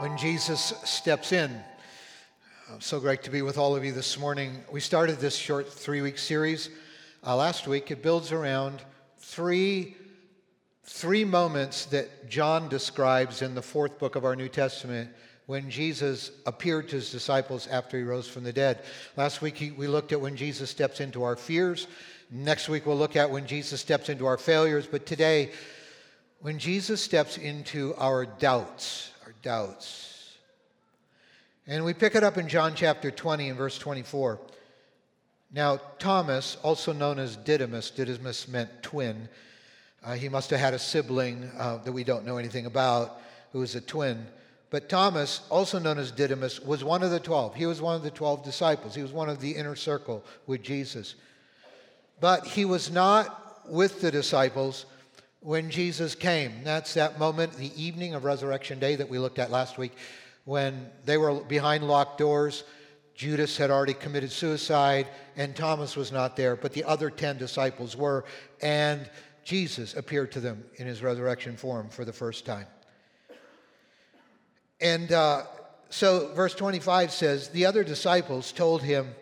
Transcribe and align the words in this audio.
when 0.00 0.16
Jesus 0.16 0.74
steps 0.84 1.30
in. 1.30 1.62
So 2.80 2.98
great 2.98 3.22
to 3.24 3.30
be 3.30 3.42
with 3.42 3.58
all 3.58 3.76
of 3.76 3.84
you 3.84 3.92
this 3.92 4.18
morning. 4.18 4.64
We 4.72 4.80
started 4.80 5.20
this 5.20 5.36
short 5.36 5.72
three 5.72 6.00
week 6.00 6.18
series 6.18 6.68
uh, 7.24 7.36
last 7.36 7.68
week. 7.68 7.92
It 7.92 8.02
builds 8.02 8.32
around 8.32 8.82
three, 9.18 9.96
three 10.82 11.24
moments 11.24 11.84
that 11.86 12.28
John 12.28 12.68
describes 12.68 13.40
in 13.40 13.54
the 13.54 13.62
fourth 13.62 14.00
book 14.00 14.16
of 14.16 14.24
our 14.24 14.34
New 14.34 14.48
Testament 14.48 15.10
when 15.46 15.70
Jesus 15.70 16.32
appeared 16.44 16.88
to 16.88 16.96
his 16.96 17.12
disciples 17.12 17.68
after 17.68 17.96
he 17.96 18.02
rose 18.02 18.26
from 18.26 18.42
the 18.42 18.52
dead. 18.52 18.80
Last 19.16 19.42
week 19.42 19.56
he, 19.56 19.70
we 19.70 19.86
looked 19.86 20.10
at 20.10 20.20
when 20.20 20.34
Jesus 20.34 20.70
steps 20.70 21.00
into 21.00 21.22
our 21.22 21.36
fears. 21.36 21.86
Next 22.32 22.68
week 22.68 22.84
we'll 22.84 22.96
look 22.96 23.14
at 23.14 23.30
when 23.30 23.46
Jesus 23.46 23.80
steps 23.80 24.08
into 24.08 24.26
our 24.26 24.38
failures. 24.38 24.88
But 24.90 25.06
today, 25.06 25.52
when 26.40 26.58
Jesus 26.58 27.00
steps 27.00 27.38
into 27.38 27.94
our 27.96 28.26
doubts 28.26 29.12
doubts. 29.42 30.34
And 31.66 31.84
we 31.84 31.94
pick 31.94 32.14
it 32.14 32.22
up 32.22 32.36
in 32.36 32.48
John 32.48 32.74
chapter 32.74 33.10
20 33.10 33.48
and 33.48 33.58
verse 33.58 33.78
24. 33.78 34.38
Now, 35.52 35.80
Thomas, 35.98 36.56
also 36.62 36.92
known 36.92 37.18
as 37.18 37.36
Didymus, 37.36 37.90
Didymus 37.90 38.48
meant 38.48 38.82
twin. 38.82 39.28
Uh, 40.04 40.14
he 40.14 40.28
must 40.28 40.50
have 40.50 40.60
had 40.60 40.74
a 40.74 40.78
sibling 40.78 41.50
uh, 41.56 41.78
that 41.78 41.92
we 41.92 42.04
don't 42.04 42.26
know 42.26 42.36
anything 42.36 42.66
about 42.66 43.20
who 43.52 43.60
was 43.60 43.74
a 43.74 43.80
twin. 43.80 44.26
But 44.70 44.88
Thomas, 44.88 45.42
also 45.50 45.78
known 45.78 45.98
as 45.98 46.10
Didymus, 46.10 46.60
was 46.60 46.82
one 46.82 47.02
of 47.02 47.10
the 47.10 47.20
12. 47.20 47.54
He 47.54 47.66
was 47.66 47.80
one 47.80 47.94
of 47.94 48.02
the 48.02 48.10
12 48.10 48.44
disciples. 48.44 48.94
He 48.94 49.02
was 49.02 49.12
one 49.12 49.28
of 49.28 49.40
the 49.40 49.52
inner 49.52 49.76
circle 49.76 50.24
with 50.46 50.62
Jesus. 50.62 51.14
But 52.20 52.44
he 52.44 52.64
was 52.64 52.90
not 52.90 53.70
with 53.70 54.00
the 54.00 54.10
disciples 54.10 54.86
when 55.44 55.68
Jesus 55.68 56.14
came. 56.14 56.64
That's 56.64 56.94
that 56.94 57.18
moment, 57.18 57.52
the 57.52 57.70
evening 57.80 58.14
of 58.14 58.24
Resurrection 58.24 58.78
Day 58.78 58.96
that 58.96 59.10
we 59.10 59.18
looked 59.18 59.38
at 59.38 59.50
last 59.50 59.76
week, 59.76 59.92
when 60.46 60.90
they 61.04 61.18
were 61.18 61.34
behind 61.44 61.86
locked 61.86 62.18
doors. 62.18 62.64
Judas 63.14 63.56
had 63.56 63.70
already 63.70 63.92
committed 63.92 64.32
suicide, 64.32 65.06
and 65.36 65.54
Thomas 65.54 65.96
was 65.96 66.10
not 66.10 66.34
there, 66.34 66.56
but 66.56 66.72
the 66.72 66.82
other 66.82 67.10
10 67.10 67.36
disciples 67.36 67.94
were, 67.94 68.24
and 68.60 69.08
Jesus 69.44 69.94
appeared 69.94 70.32
to 70.32 70.40
them 70.40 70.64
in 70.76 70.86
his 70.86 71.02
resurrection 71.02 71.56
form 71.56 71.90
for 71.90 72.04
the 72.04 72.12
first 72.12 72.44
time. 72.46 72.66
And 74.80 75.12
uh, 75.12 75.42
so, 75.90 76.32
verse 76.34 76.54
25 76.54 77.12
says, 77.12 77.50
The 77.50 77.66
other 77.66 77.84
disciples 77.84 78.50
told 78.50 78.82
him, 78.82 79.14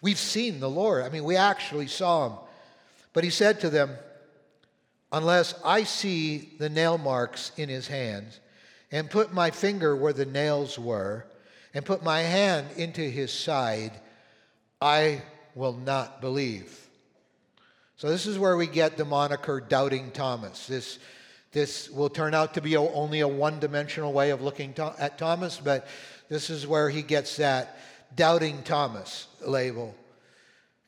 We've 0.00 0.18
seen 0.18 0.58
the 0.58 0.70
Lord. 0.70 1.04
I 1.04 1.10
mean, 1.10 1.22
we 1.22 1.36
actually 1.36 1.86
saw 1.86 2.28
him. 2.28 2.38
But 3.12 3.22
he 3.22 3.30
said 3.30 3.60
to 3.60 3.70
them, 3.70 3.90
unless 5.12 5.54
I 5.64 5.84
see 5.84 6.54
the 6.58 6.70
nail 6.70 6.96
marks 6.98 7.52
in 7.56 7.68
his 7.68 7.86
hands 7.86 8.40
and 8.90 9.10
put 9.10 9.32
my 9.32 9.50
finger 9.50 9.94
where 9.94 10.12
the 10.14 10.26
nails 10.26 10.78
were 10.78 11.26
and 11.74 11.84
put 11.84 12.02
my 12.02 12.20
hand 12.20 12.68
into 12.76 13.02
his 13.02 13.32
side, 13.32 13.92
I 14.80 15.22
will 15.54 15.74
not 15.74 16.20
believe. 16.20 16.78
So, 17.96 18.08
this 18.08 18.26
is 18.26 18.38
where 18.38 18.56
we 18.56 18.66
get 18.66 18.96
the 18.96 19.04
moniker 19.04 19.60
Doubting 19.60 20.10
Thomas. 20.10 20.66
This, 20.66 20.98
this 21.52 21.88
will 21.88 22.08
turn 22.08 22.34
out 22.34 22.54
to 22.54 22.60
be 22.60 22.76
only 22.76 23.20
a 23.20 23.28
one 23.28 23.60
dimensional 23.60 24.12
way 24.12 24.30
of 24.30 24.42
looking 24.42 24.72
to, 24.74 24.94
at 24.98 25.18
Thomas, 25.18 25.60
but 25.62 25.86
this 26.28 26.50
is 26.50 26.66
where 26.66 26.90
he 26.90 27.02
gets 27.02 27.36
that 27.36 27.78
Doubting 28.16 28.62
Thomas 28.64 29.28
label. 29.46 29.94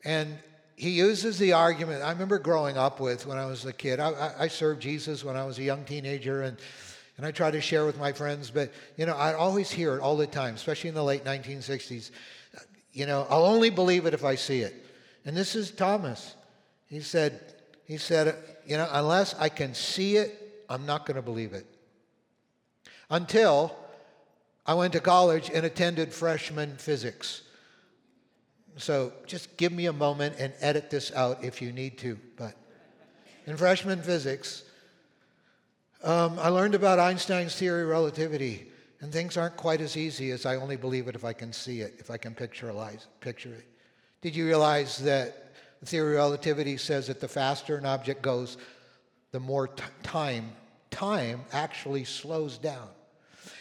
And 0.03 0.37
he 0.75 0.89
uses 0.91 1.39
the 1.39 1.53
argument 1.53 2.03
I 2.03 2.11
remember 2.11 2.37
growing 2.37 2.77
up 2.77 2.99
with 2.99 3.25
when 3.25 3.37
I 3.37 3.45
was 3.45 3.65
a 3.65 3.73
kid. 3.73 3.99
I, 3.99 4.33
I, 4.37 4.47
served 4.47 4.81
Jesus 4.81 5.23
when 5.23 5.37
I 5.37 5.45
was 5.45 5.57
a 5.57 5.63
young 5.63 5.85
teenager, 5.85 6.41
and, 6.41 6.57
and 7.17 7.25
I 7.25 7.31
tried 7.31 7.51
to 7.51 7.61
share 7.61 7.85
with 7.85 7.97
my 7.97 8.11
friends, 8.11 8.51
but 8.51 8.73
you 8.97 9.05
know, 9.05 9.15
I 9.15 9.33
always 9.33 9.71
hear 9.71 9.95
it 9.95 10.01
all 10.01 10.17
the 10.17 10.27
time, 10.27 10.55
especially 10.55 10.89
in 10.89 10.95
the 10.95 11.03
late 11.03 11.23
1960s. 11.23 12.11
You 12.91 13.05
know, 13.05 13.25
I'll 13.29 13.45
only 13.45 13.69
believe 13.69 14.05
it 14.05 14.13
if 14.13 14.25
I 14.25 14.35
see 14.35 14.59
it. 14.59 14.85
And 15.25 15.35
this 15.35 15.55
is 15.55 15.71
Thomas. 15.71 16.35
He 16.87 16.99
said, 16.99 17.39
he 17.85 17.97
said, 17.97 18.35
you 18.65 18.77
know, 18.77 18.87
unless 18.91 19.33
I 19.35 19.49
can 19.49 19.73
see 19.73 20.17
it, 20.17 20.63
I'm 20.69 20.85
not 20.85 21.05
going 21.05 21.15
to 21.15 21.21
believe 21.21 21.53
it. 21.53 21.65
Until 23.09 23.75
I 24.65 24.73
went 24.73 24.93
to 24.93 24.99
college 24.99 25.51
and 25.53 25.65
attended 25.65 26.13
freshman 26.13 26.77
physics. 26.77 27.43
So 28.77 29.13
just 29.25 29.57
give 29.57 29.71
me 29.71 29.85
a 29.85 29.93
moment 29.93 30.35
and 30.37 30.53
edit 30.59 30.89
this 30.89 31.11
out 31.13 31.43
if 31.43 31.61
you 31.61 31.71
need 31.71 31.97
to. 31.99 32.19
But 32.37 32.55
in 33.45 33.55
freshman 33.57 34.01
physics, 34.01 34.63
um, 36.03 36.37
I 36.39 36.49
learned 36.49 36.75
about 36.75 36.99
Einstein's 36.99 37.55
theory 37.55 37.83
of 37.83 37.89
relativity, 37.89 38.67
and 38.99 39.11
things 39.11 39.37
aren't 39.37 39.55
quite 39.55 39.81
as 39.81 39.95
easy 39.95 40.31
as 40.31 40.45
I 40.45 40.57
only 40.57 40.75
believe 40.75 41.07
it 41.07 41.15
if 41.15 41.23
I 41.23 41.33
can 41.33 41.53
see 41.53 41.81
it, 41.81 41.95
if 41.99 42.11
I 42.11 42.17
can 42.17 42.35
picture 42.35 42.69
it. 42.69 43.65
Did 44.21 44.35
you 44.35 44.45
realize 44.45 44.97
that 44.99 45.53
the 45.79 45.85
theory 45.85 46.15
of 46.15 46.17
relativity 46.17 46.77
says 46.77 47.07
that 47.07 47.19
the 47.19 47.27
faster 47.27 47.77
an 47.77 47.85
object 47.85 48.21
goes, 48.21 48.57
the 49.31 49.39
more 49.39 49.67
t- 49.67 49.83
time 50.03 50.51
time 50.95 51.41
actually 51.51 52.05
slows 52.05 52.57
down. 52.57 52.87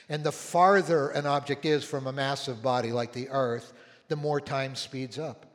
And 0.09 0.23
the 0.23 0.33
farther 0.33 1.09
an 1.09 1.27
object 1.27 1.65
is 1.65 1.85
from 1.85 2.07
a 2.07 2.13
massive 2.13 2.63
body 2.63 2.93
like 2.93 3.13
the 3.13 3.29
Earth, 3.29 3.73
the 4.09 4.17
more 4.17 4.41
time 4.41 4.75
speeds 4.75 5.19
up. 5.19 5.47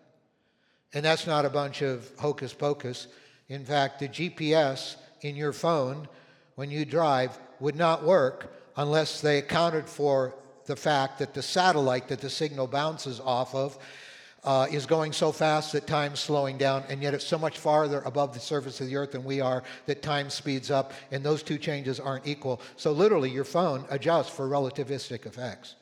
And 0.94 1.06
that's 1.06 1.28
not 1.28 1.46
a 1.46 1.50
bunch 1.50 1.82
of 1.82 2.10
hocus 2.18 2.54
pocus. 2.54 3.08
In 3.48 3.64
fact, 3.64 4.00
the 4.00 4.10
GPS 4.10 4.96
in 5.22 5.36
your 5.36 5.54
phone 5.54 6.08
when 6.56 6.72
you 6.72 6.86
drive 6.86 7.38
would 7.60 7.76
not 7.76 8.04
work 8.04 8.54
unless 8.76 9.22
they 9.22 9.38
accounted 9.38 9.88
for 9.88 10.34
the 10.66 10.76
fact 10.76 11.20
that 11.20 11.34
the 11.34 11.42
satellite 11.42 12.08
that 12.08 12.22
the 12.22 12.30
signal 12.30 12.68
bounces 12.68 13.20
off 13.20 13.54
of 13.56 13.78
uh, 14.44 14.68
is 14.72 14.86
going 14.86 15.12
so 15.12 15.32
fast 15.32 15.74
that 15.74 15.86
time's 15.86 16.20
slowing 16.20 16.58
down, 16.58 16.84
and 16.90 17.02
yet 17.02 17.14
it's 17.14 17.26
so 17.26 17.38
much 17.38 17.58
farther 17.58 18.02
above 18.06 18.34
the 18.34 18.40
surface 18.40 18.80
of 18.80 18.88
the 18.88 18.96
earth 18.96 19.12
than 19.12 19.24
we 19.24 19.42
are 19.42 19.64
that 19.86 20.02
time 20.02 20.30
speeds 20.30 20.72
up, 20.72 20.94
and 21.12 21.24
those 21.24 21.44
two 21.44 21.58
changes 21.58 22.00
aren't 22.00 22.26
equal. 22.26 22.62
So, 22.78 22.92
literally, 22.92 23.30
your 23.30 23.44
phone 23.44 23.86
adjusts 23.90 24.30
for 24.30 24.48
relativistic 24.48 25.26
effects. 25.26 25.76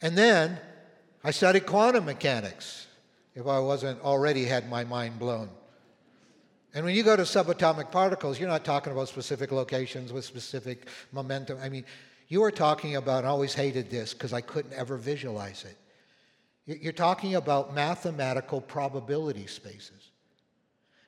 And 0.00 0.16
then 0.16 0.58
I 1.24 1.30
studied 1.30 1.66
quantum 1.66 2.04
mechanics 2.04 2.86
if 3.34 3.46
I 3.46 3.58
wasn't 3.58 4.00
already 4.02 4.44
had 4.44 4.68
my 4.68 4.84
mind 4.84 5.18
blown. 5.18 5.48
And 6.74 6.84
when 6.84 6.94
you 6.94 7.02
go 7.02 7.16
to 7.16 7.22
subatomic 7.22 7.90
particles, 7.90 8.38
you're 8.38 8.48
not 8.48 8.64
talking 8.64 8.92
about 8.92 9.08
specific 9.08 9.50
locations 9.50 10.12
with 10.12 10.24
specific 10.24 10.86
momentum. 11.12 11.58
I 11.62 11.68
mean, 11.68 11.84
you 12.28 12.42
are 12.44 12.50
talking 12.50 12.96
about, 12.96 13.24
I 13.24 13.28
always 13.28 13.54
hated 13.54 13.90
this 13.90 14.12
because 14.12 14.32
I 14.32 14.42
couldn't 14.42 14.74
ever 14.74 14.96
visualize 14.96 15.64
it. 15.64 15.76
You're 16.82 16.92
talking 16.92 17.36
about 17.36 17.74
mathematical 17.74 18.60
probability 18.60 19.46
spaces. 19.46 20.10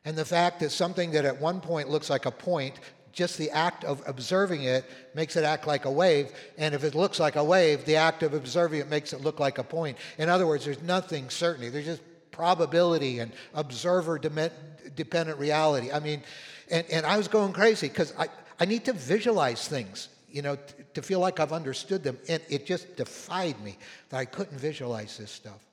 And 0.06 0.16
the 0.16 0.25
fact 0.25 0.60
that 0.60 0.71
something 0.71 1.10
that 1.10 1.27
at 1.27 1.38
one 1.38 1.60
point 1.60 1.91
looks 1.91 2.09
like 2.09 2.25
a 2.25 2.31
point 2.31 2.81
just 3.12 3.38
the 3.38 3.50
act 3.50 3.84
of 3.84 4.03
observing 4.06 4.62
it 4.62 4.84
makes 5.15 5.37
it 5.37 5.44
act 5.44 5.66
like 5.66 5.84
a 5.84 5.91
wave. 5.91 6.31
And 6.59 6.75
if 6.75 6.84
it 6.84 6.94
looks 6.94 7.19
like 7.19 7.37
a 7.37 7.44
wave, 7.44 7.84
the 7.84 7.97
act 7.97 8.22
of 8.22 8.34
observing 8.34 8.81
it 8.81 8.88
makes 8.88 9.12
it 9.12 9.21
look 9.21 9.41
like 9.41 9.59
a 9.59 9.65
point. 9.65 9.98
In 10.19 10.28
other 10.28 10.47
words, 10.47 10.65
there's 10.65 10.82
nothing 10.82 11.31
certainty. 11.31 11.69
There's 11.69 11.87
just 11.87 12.03
probability 12.31 13.19
and 13.19 13.32
observer 13.54 14.19
dependent 14.19 15.38
reality. 15.38 15.93
I 15.93 16.00
mean, 16.00 16.22
and, 16.71 16.87
and 16.91 17.04
I 17.04 17.16
was 17.16 17.28
going 17.28 17.53
crazy 17.53 17.88
because 17.88 18.15
I, 18.19 18.28
I 18.59 18.65
need 18.65 18.84
to 18.84 18.93
visualize 18.93 19.66
things, 19.66 20.09
you 20.31 20.42
know, 20.42 20.56
t- 20.56 20.62
to 20.94 21.03
feel 21.03 21.21
like 21.21 21.41
I've 21.41 21.53
understood 21.53 22.04
them. 22.04 22.19
And 22.28 22.41
it 22.48 22.66
just 22.66 22.97
defied 22.97 23.60
me 23.60 23.77
that 24.10 24.19
I 24.19 24.25
couldn't 24.25 24.59
visualize 24.59 25.19
this 25.19 25.31
stuff. 25.31 25.66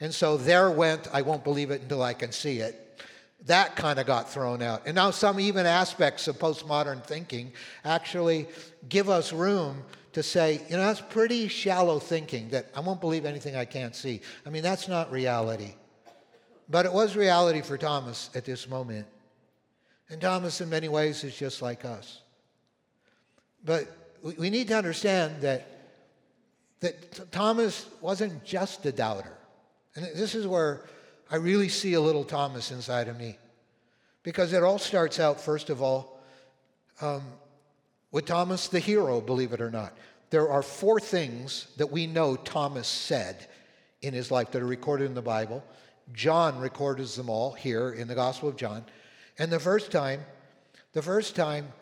And 0.00 0.14
so 0.14 0.36
there 0.36 0.70
went, 0.70 1.08
I 1.12 1.22
won't 1.22 1.44
believe 1.44 1.70
it 1.70 1.82
until 1.82 2.02
I 2.02 2.14
can 2.14 2.32
see 2.32 2.58
it 2.58 2.78
that 3.46 3.76
kind 3.76 3.98
of 3.98 4.06
got 4.06 4.30
thrown 4.30 4.62
out. 4.62 4.82
And 4.86 4.94
now 4.94 5.10
some 5.10 5.40
even 5.40 5.66
aspects 5.66 6.28
of 6.28 6.38
postmodern 6.38 7.04
thinking 7.04 7.52
actually 7.84 8.46
give 8.88 9.08
us 9.08 9.32
room 9.32 9.82
to 10.12 10.22
say, 10.22 10.60
you 10.68 10.76
know, 10.76 10.84
that's 10.84 11.00
pretty 11.00 11.48
shallow 11.48 11.98
thinking 11.98 12.50
that 12.50 12.66
I 12.76 12.80
won't 12.80 13.00
believe 13.00 13.24
anything 13.24 13.56
I 13.56 13.64
can't 13.64 13.96
see. 13.96 14.20
I 14.46 14.50
mean, 14.50 14.62
that's 14.62 14.86
not 14.86 15.10
reality. 15.10 15.74
But 16.68 16.86
it 16.86 16.92
was 16.92 17.16
reality 17.16 17.62
for 17.62 17.76
Thomas 17.76 18.30
at 18.34 18.44
this 18.44 18.68
moment. 18.68 19.06
And 20.08 20.20
Thomas, 20.20 20.60
in 20.60 20.68
many 20.68 20.88
ways, 20.88 21.24
is 21.24 21.34
just 21.34 21.62
like 21.62 21.84
us. 21.84 22.20
But 23.64 23.88
we 24.22 24.50
need 24.50 24.68
to 24.68 24.76
understand 24.76 25.40
that, 25.40 25.66
that 26.80 27.32
Thomas 27.32 27.86
wasn't 28.00 28.44
just 28.44 28.84
a 28.86 28.92
doubter. 28.92 29.32
And 29.94 30.04
this 30.14 30.34
is 30.34 30.46
where 30.46 30.82
I 31.32 31.36
really 31.36 31.70
see 31.70 31.94
a 31.94 32.00
little 32.00 32.24
Thomas 32.24 32.70
inside 32.70 33.08
of 33.08 33.18
me. 33.18 33.38
Because 34.22 34.52
it 34.52 34.62
all 34.62 34.78
starts 34.78 35.18
out, 35.18 35.40
first 35.40 35.70
of 35.70 35.80
all, 35.80 36.20
um, 37.00 37.22
with 38.10 38.26
Thomas 38.26 38.68
the 38.68 38.78
hero, 38.78 39.22
believe 39.22 39.54
it 39.54 39.62
or 39.62 39.70
not. 39.70 39.96
There 40.28 40.50
are 40.50 40.62
four 40.62 41.00
things 41.00 41.68
that 41.78 41.90
we 41.90 42.06
know 42.06 42.36
Thomas 42.36 42.86
said 42.86 43.48
in 44.02 44.12
his 44.12 44.30
life 44.30 44.50
that 44.50 44.60
are 44.60 44.66
recorded 44.66 45.06
in 45.06 45.14
the 45.14 45.22
Bible. 45.22 45.64
John 46.12 46.58
records 46.58 47.16
them 47.16 47.30
all 47.30 47.52
here 47.52 47.92
in 47.92 48.08
the 48.08 48.14
Gospel 48.14 48.50
of 48.50 48.56
John. 48.56 48.84
And 49.38 49.50
the 49.50 49.58
first 49.58 49.90
time, 49.90 50.20
the 50.92 51.00
first 51.00 51.34
time 51.34 51.72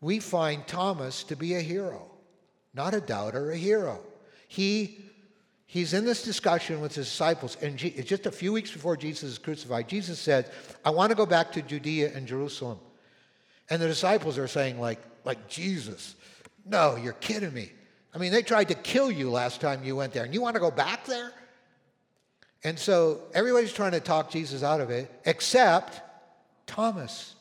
we 0.00 0.18
find 0.18 0.66
Thomas 0.66 1.24
to 1.24 1.36
be 1.36 1.54
a 1.54 1.60
hero. 1.60 2.10
not 2.72 2.94
a 2.94 3.00
doubter, 3.00 3.50
a 3.50 3.56
hero. 3.56 4.00
He, 4.48 5.04
he's 5.74 5.92
in 5.92 6.04
this 6.04 6.22
discussion 6.22 6.80
with 6.80 6.94
his 6.94 7.06
disciples, 7.06 7.56
and 7.60 7.76
just 7.76 8.26
a 8.26 8.30
few 8.30 8.52
weeks 8.52 8.70
before 8.70 8.96
Jesus 8.96 9.32
is 9.32 9.38
crucified, 9.38 9.88
Jesus 9.88 10.20
said, 10.20 10.52
I 10.84 10.90
want 10.90 11.10
to 11.10 11.16
go 11.16 11.26
back 11.26 11.50
to 11.50 11.62
Judea 11.62 12.12
and 12.14 12.28
Jerusalem. 12.28 12.78
And 13.68 13.82
the 13.82 13.88
disciples 13.88 14.38
are 14.38 14.46
saying, 14.46 14.78
like, 14.78 15.00
like 15.24 15.48
Jesus, 15.48 16.14
no, 16.64 16.94
you're 16.94 17.14
kidding 17.14 17.52
me. 17.52 17.72
I 18.14 18.18
mean, 18.18 18.30
they 18.30 18.42
tried 18.42 18.68
to 18.68 18.74
kill 18.74 19.10
you 19.10 19.32
last 19.32 19.60
time 19.60 19.82
you 19.82 19.96
went 19.96 20.12
there, 20.12 20.22
and 20.22 20.32
you 20.32 20.40
want 20.40 20.54
to 20.54 20.60
go 20.60 20.70
back 20.70 21.06
there? 21.06 21.32
And 22.62 22.78
so 22.78 23.22
everybody's 23.34 23.72
trying 23.72 23.92
to 23.92 24.00
talk 24.00 24.30
Jesus 24.30 24.62
out 24.62 24.80
of 24.80 24.90
it, 24.90 25.10
except 25.24 26.00
Thomas. 26.68 27.34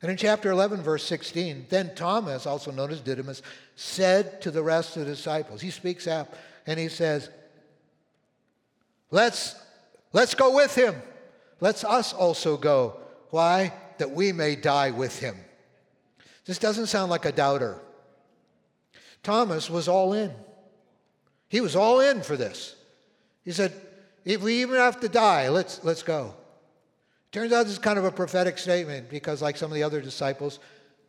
And 0.00 0.12
in 0.12 0.16
chapter 0.16 0.52
11, 0.52 0.80
verse 0.82 1.04
16, 1.04 1.66
then 1.70 1.92
Thomas, 1.96 2.46
also 2.46 2.70
known 2.70 2.92
as 2.92 3.00
Didymus, 3.00 3.42
said 3.74 4.40
to 4.42 4.52
the 4.52 4.62
rest 4.62 4.96
of 4.96 5.06
the 5.06 5.10
disciples, 5.10 5.60
he 5.60 5.70
speaks 5.70 6.06
up 6.06 6.36
and 6.66 6.78
he 6.78 6.88
says, 6.88 7.30
Let's, 9.10 9.54
let's 10.12 10.34
go 10.34 10.54
with 10.54 10.74
him. 10.74 10.94
Let's 11.60 11.84
us 11.84 12.12
also 12.12 12.56
go. 12.56 12.96
Why? 13.30 13.72
That 13.98 14.10
we 14.10 14.32
may 14.32 14.56
die 14.56 14.90
with 14.90 15.18
him. 15.20 15.36
This 16.46 16.58
doesn't 16.58 16.86
sound 16.86 17.10
like 17.10 17.24
a 17.24 17.32
doubter. 17.32 17.78
Thomas 19.22 19.70
was 19.70 19.86
all 19.86 20.12
in. 20.12 20.32
He 21.48 21.60
was 21.60 21.76
all 21.76 22.00
in 22.00 22.22
for 22.22 22.36
this. 22.36 22.74
He 23.44 23.52
said, 23.52 23.72
if 24.24 24.42
we 24.42 24.62
even 24.62 24.76
have 24.76 25.00
to 25.00 25.08
die, 25.08 25.48
let's, 25.50 25.84
let's 25.84 26.02
go. 26.02 26.34
Turns 27.30 27.52
out 27.52 27.64
this 27.64 27.72
is 27.72 27.78
kind 27.78 27.98
of 27.98 28.04
a 28.04 28.10
prophetic 28.10 28.58
statement 28.58 29.08
because, 29.08 29.42
like 29.42 29.56
some 29.56 29.70
of 29.70 29.74
the 29.74 29.82
other 29.82 30.00
disciples, 30.00 30.58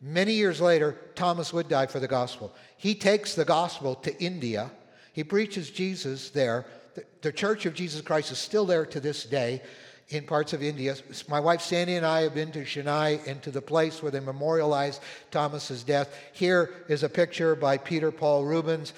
many 0.01 0.33
years 0.33 0.61
later, 0.61 0.97
Thomas 1.15 1.53
would 1.53 1.67
die 1.67 1.85
for 1.85 1.99
the 1.99 2.07
gospel. 2.07 2.53
He 2.77 2.95
takes 2.95 3.35
the 3.35 3.45
gospel 3.45 3.95
to 3.95 4.23
India, 4.23 4.71
he 5.13 5.23
preaches 5.23 5.69
Jesus 5.69 6.29
there. 6.31 6.65
The, 6.95 7.05
the 7.21 7.31
Church 7.31 7.65
of 7.65 7.73
Jesus 7.73 8.01
Christ 8.01 8.31
is 8.31 8.37
still 8.37 8.65
there 8.65 8.85
to 8.87 8.99
this 8.99 9.23
day 9.23 9.61
in 10.09 10.25
parts 10.25 10.53
of 10.53 10.61
India. 10.61 10.95
My 11.27 11.39
wife 11.39 11.61
Sandy 11.61 11.95
and 11.95 12.05
I 12.05 12.21
have 12.21 12.33
been 12.33 12.51
to 12.51 12.63
Chennai 12.63 13.25
and 13.27 13.41
to 13.43 13.51
the 13.51 13.61
place 13.61 14.01
where 14.01 14.11
they 14.11 14.19
memorialized 14.19 15.01
Thomas's 15.31 15.83
death. 15.83 16.15
Here 16.33 16.73
is 16.89 17.03
a 17.03 17.09
picture 17.09 17.55
by 17.55 17.77
Peter 17.77 18.11
Paul 18.11 18.43
Rubens, 18.43 18.93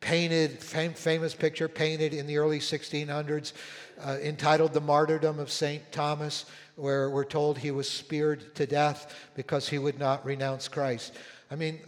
painted, 0.00 0.62
fam- 0.62 0.94
famous 0.94 1.34
picture 1.34 1.68
painted 1.68 2.12
in 2.12 2.26
the 2.26 2.38
early 2.38 2.58
1600s, 2.58 3.52
uh, 4.00 4.18
entitled 4.22 4.72
The 4.72 4.80
Martyrdom 4.80 5.38
of 5.38 5.50
St. 5.50 5.90
Thomas, 5.92 6.44
where 6.76 7.08
we're 7.10 7.24
told 7.24 7.58
he 7.58 7.70
was 7.70 7.88
speared 7.88 8.54
to 8.56 8.66
death 8.66 9.14
because 9.34 9.68
he 9.68 9.78
would 9.78 9.98
not 9.98 10.24
renounce 10.24 10.68
Christ. 10.68 11.14
I 11.50 11.56
mean, 11.56 11.80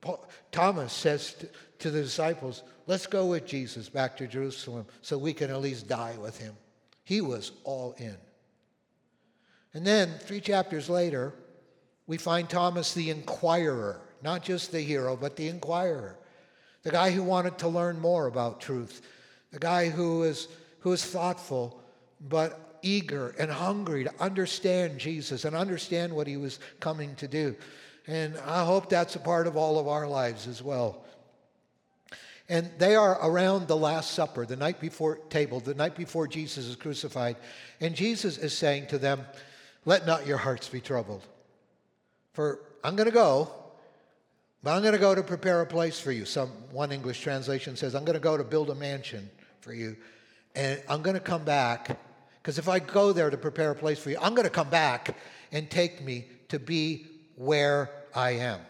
Paul, 0.00 0.26
Thomas 0.50 0.92
says 0.92 1.44
to 1.78 1.90
the 1.90 2.02
disciples, 2.02 2.62
Let's 2.86 3.06
go 3.06 3.26
with 3.26 3.46
Jesus 3.46 3.88
back 3.88 4.16
to 4.16 4.26
Jerusalem 4.26 4.86
so 5.02 5.16
we 5.16 5.32
can 5.32 5.50
at 5.50 5.60
least 5.60 5.88
die 5.88 6.16
with 6.20 6.38
him. 6.38 6.54
He 7.04 7.20
was 7.20 7.52
all 7.64 7.94
in. 7.98 8.16
And 9.74 9.86
then, 9.86 10.10
three 10.20 10.40
chapters 10.40 10.90
later, 10.90 11.34
we 12.06 12.18
find 12.18 12.48
Thomas 12.48 12.92
the 12.92 13.10
inquirer, 13.10 14.00
not 14.22 14.42
just 14.42 14.72
the 14.72 14.80
hero, 14.80 15.16
but 15.16 15.36
the 15.36 15.48
inquirer, 15.48 16.18
the 16.82 16.90
guy 16.90 17.10
who 17.10 17.22
wanted 17.22 17.58
to 17.58 17.68
learn 17.68 17.98
more 17.98 18.26
about 18.26 18.60
truth, 18.60 19.02
the 19.50 19.58
guy 19.58 19.88
who 19.88 20.24
is, 20.24 20.48
who 20.80 20.92
is 20.92 21.04
thoughtful, 21.04 21.80
but 22.20 22.78
eager 22.82 23.34
and 23.38 23.50
hungry 23.50 24.04
to 24.04 24.12
understand 24.20 24.98
Jesus 24.98 25.44
and 25.44 25.56
understand 25.56 26.12
what 26.12 26.26
he 26.26 26.36
was 26.36 26.58
coming 26.80 27.14
to 27.16 27.28
do. 27.28 27.54
And 28.06 28.36
I 28.44 28.64
hope 28.64 28.88
that's 28.88 29.14
a 29.14 29.20
part 29.20 29.46
of 29.46 29.56
all 29.56 29.78
of 29.78 29.86
our 29.86 30.08
lives 30.08 30.48
as 30.48 30.62
well. 30.62 31.04
And 32.52 32.70
they 32.76 32.94
are 32.96 33.18
around 33.26 33.66
the 33.66 33.78
Last 33.78 34.10
Supper, 34.10 34.44
the 34.44 34.56
night 34.56 34.78
before 34.78 35.16
table, 35.30 35.58
the 35.58 35.72
night 35.72 35.96
before 35.96 36.28
Jesus 36.28 36.66
is 36.66 36.76
crucified. 36.76 37.36
And 37.80 37.94
Jesus 37.94 38.36
is 38.36 38.54
saying 38.54 38.88
to 38.88 38.98
them, 38.98 39.24
Let 39.86 40.06
not 40.06 40.26
your 40.26 40.36
hearts 40.36 40.68
be 40.68 40.78
troubled. 40.78 41.26
For 42.34 42.60
I'm 42.84 42.94
going 42.94 43.08
to 43.08 43.14
go, 43.14 43.50
but 44.62 44.72
I'm 44.72 44.82
going 44.82 44.92
to 44.92 44.98
go 44.98 45.14
to 45.14 45.22
prepare 45.22 45.62
a 45.62 45.66
place 45.66 45.98
for 45.98 46.12
you. 46.12 46.26
Some 46.26 46.50
one 46.72 46.92
English 46.92 47.22
translation 47.22 47.74
says, 47.74 47.94
I'm 47.94 48.04
going 48.04 48.18
to 48.18 48.20
go 48.20 48.36
to 48.36 48.44
build 48.44 48.68
a 48.68 48.74
mansion 48.74 49.30
for 49.62 49.72
you. 49.72 49.96
And 50.54 50.78
I'm 50.90 51.00
going 51.00 51.14
to 51.14 51.20
come 51.20 51.44
back. 51.44 51.98
Because 52.42 52.58
if 52.58 52.68
I 52.68 52.80
go 52.80 53.14
there 53.14 53.30
to 53.30 53.38
prepare 53.38 53.70
a 53.70 53.74
place 53.74 53.98
for 53.98 54.10
you, 54.10 54.18
I'm 54.20 54.34
going 54.34 54.44
to 54.44 54.50
come 54.50 54.68
back 54.68 55.16
and 55.52 55.70
take 55.70 56.04
me 56.04 56.26
to 56.48 56.58
be 56.58 57.06
where 57.34 57.88
I 58.14 58.32
am 58.32 58.60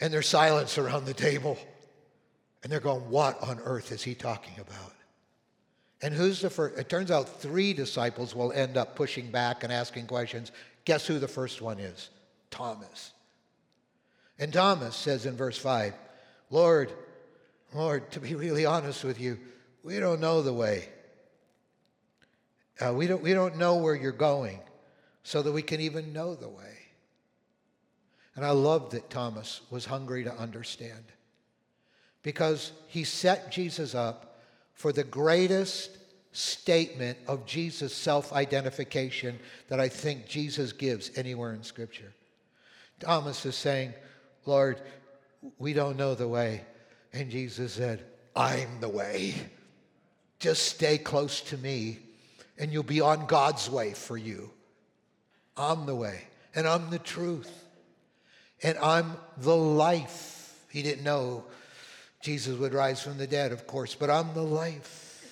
and 0.00 0.12
there's 0.12 0.28
silence 0.28 0.78
around 0.78 1.04
the 1.04 1.14
table. 1.14 1.58
And 2.62 2.72
they're 2.72 2.80
going, 2.80 3.08
What 3.10 3.40
on 3.42 3.60
earth 3.60 3.92
is 3.92 4.02
he 4.02 4.14
talking 4.14 4.54
about? 4.58 4.92
And 6.00 6.14
who's 6.14 6.40
the 6.40 6.50
first? 6.50 6.78
It 6.78 6.88
turns 6.88 7.10
out 7.10 7.40
three 7.40 7.72
disciples 7.72 8.34
will 8.34 8.52
end 8.52 8.76
up 8.76 8.94
pushing 8.94 9.30
back 9.30 9.64
and 9.64 9.72
asking 9.72 10.06
questions. 10.06 10.52
Guess 10.84 11.06
who 11.06 11.18
the 11.18 11.28
first 11.28 11.60
one 11.60 11.78
is? 11.80 12.10
Thomas. 12.50 13.12
And 14.38 14.52
Thomas 14.52 14.94
says 14.94 15.26
in 15.26 15.36
verse 15.36 15.58
5, 15.58 15.94
Lord, 16.50 16.92
Lord, 17.74 18.10
to 18.12 18.20
be 18.20 18.34
really 18.34 18.64
honest 18.64 19.04
with 19.04 19.20
you, 19.20 19.38
we 19.82 19.98
don't 19.98 20.20
know 20.20 20.42
the 20.42 20.52
way. 20.52 20.88
Uh, 22.80 22.92
we, 22.94 23.08
don't, 23.08 23.20
we 23.20 23.34
don't 23.34 23.56
know 23.56 23.76
where 23.76 23.96
you're 23.96 24.12
going 24.12 24.60
so 25.24 25.42
that 25.42 25.50
we 25.50 25.62
can 25.62 25.80
even 25.80 26.12
know 26.12 26.36
the 26.36 26.48
way. 26.48 26.77
And 28.38 28.46
I 28.46 28.52
love 28.52 28.90
that 28.90 29.10
Thomas 29.10 29.62
was 29.68 29.84
hungry 29.84 30.22
to 30.22 30.32
understand 30.32 31.02
because 32.22 32.70
he 32.86 33.02
set 33.02 33.50
Jesus 33.50 33.96
up 33.96 34.38
for 34.74 34.92
the 34.92 35.02
greatest 35.02 35.98
statement 36.30 37.18
of 37.26 37.46
Jesus' 37.46 37.92
self 37.92 38.32
identification 38.32 39.40
that 39.66 39.80
I 39.80 39.88
think 39.88 40.28
Jesus 40.28 40.72
gives 40.72 41.10
anywhere 41.18 41.52
in 41.52 41.64
Scripture. 41.64 42.12
Thomas 43.00 43.44
is 43.44 43.56
saying, 43.56 43.92
Lord, 44.46 44.82
we 45.58 45.72
don't 45.72 45.96
know 45.96 46.14
the 46.14 46.28
way. 46.28 46.60
And 47.12 47.32
Jesus 47.32 47.72
said, 47.72 48.04
I'm 48.36 48.78
the 48.78 48.88
way. 48.88 49.34
Just 50.38 50.62
stay 50.68 50.96
close 50.96 51.40
to 51.40 51.58
me, 51.58 51.98
and 52.56 52.72
you'll 52.72 52.84
be 52.84 53.00
on 53.00 53.26
God's 53.26 53.68
way 53.68 53.94
for 53.94 54.16
you. 54.16 54.52
I'm 55.56 55.86
the 55.86 55.96
way, 55.96 56.22
and 56.54 56.68
I'm 56.68 56.88
the 56.90 57.00
truth 57.00 57.64
and 58.62 58.76
I'm 58.78 59.16
the 59.36 59.56
life. 59.56 60.64
He 60.70 60.82
didn't 60.82 61.04
know 61.04 61.44
Jesus 62.22 62.58
would 62.58 62.74
rise 62.74 63.02
from 63.02 63.18
the 63.18 63.26
dead, 63.26 63.52
of 63.52 63.66
course, 63.66 63.94
but 63.94 64.10
I'm 64.10 64.34
the 64.34 64.42
life. 64.42 65.24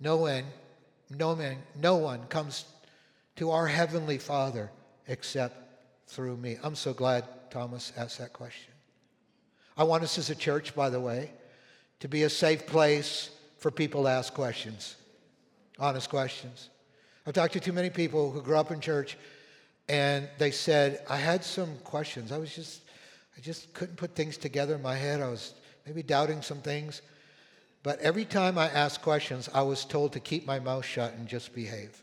No 0.00 0.16
one, 0.16 0.44
no 1.10 1.34
man, 1.34 1.58
no 1.80 1.96
one 1.96 2.26
comes 2.28 2.64
to 3.36 3.50
our 3.50 3.66
heavenly 3.66 4.18
Father 4.18 4.70
except 5.06 5.56
through 6.08 6.36
me. 6.36 6.56
I'm 6.62 6.74
so 6.74 6.92
glad 6.92 7.24
Thomas 7.50 7.92
asked 7.96 8.18
that 8.18 8.32
question. 8.32 8.72
I 9.76 9.84
want 9.84 10.02
us 10.02 10.18
as 10.18 10.30
a 10.30 10.34
church, 10.34 10.74
by 10.74 10.90
the 10.90 11.00
way, 11.00 11.30
to 12.00 12.08
be 12.08 12.24
a 12.24 12.30
safe 12.30 12.66
place 12.66 13.30
for 13.58 13.70
people 13.70 14.04
to 14.04 14.10
ask 14.10 14.34
questions, 14.34 14.96
honest 15.78 16.10
questions. 16.10 16.68
I've 17.26 17.34
talked 17.34 17.52
to 17.54 17.60
too 17.60 17.72
many 17.72 17.90
people 17.90 18.30
who 18.30 18.42
grew 18.42 18.56
up 18.56 18.70
in 18.70 18.80
church 18.80 19.16
and 19.88 20.28
they 20.38 20.50
said, 20.50 21.02
I 21.08 21.16
had 21.16 21.44
some 21.44 21.76
questions. 21.84 22.30
I 22.32 22.38
was 22.38 22.54
just, 22.54 22.82
I 23.36 23.40
just 23.40 23.72
couldn't 23.72 23.96
put 23.96 24.14
things 24.14 24.36
together 24.36 24.74
in 24.74 24.82
my 24.82 24.94
head. 24.94 25.20
I 25.20 25.28
was 25.28 25.54
maybe 25.86 26.02
doubting 26.02 26.42
some 26.42 26.58
things. 26.58 27.02
But 27.82 27.98
every 28.00 28.24
time 28.24 28.58
I 28.58 28.68
asked 28.68 29.02
questions, 29.02 29.48
I 29.54 29.62
was 29.62 29.84
told 29.84 30.12
to 30.12 30.20
keep 30.20 30.46
my 30.46 30.58
mouth 30.58 30.84
shut 30.84 31.14
and 31.14 31.26
just 31.26 31.54
behave. 31.54 32.02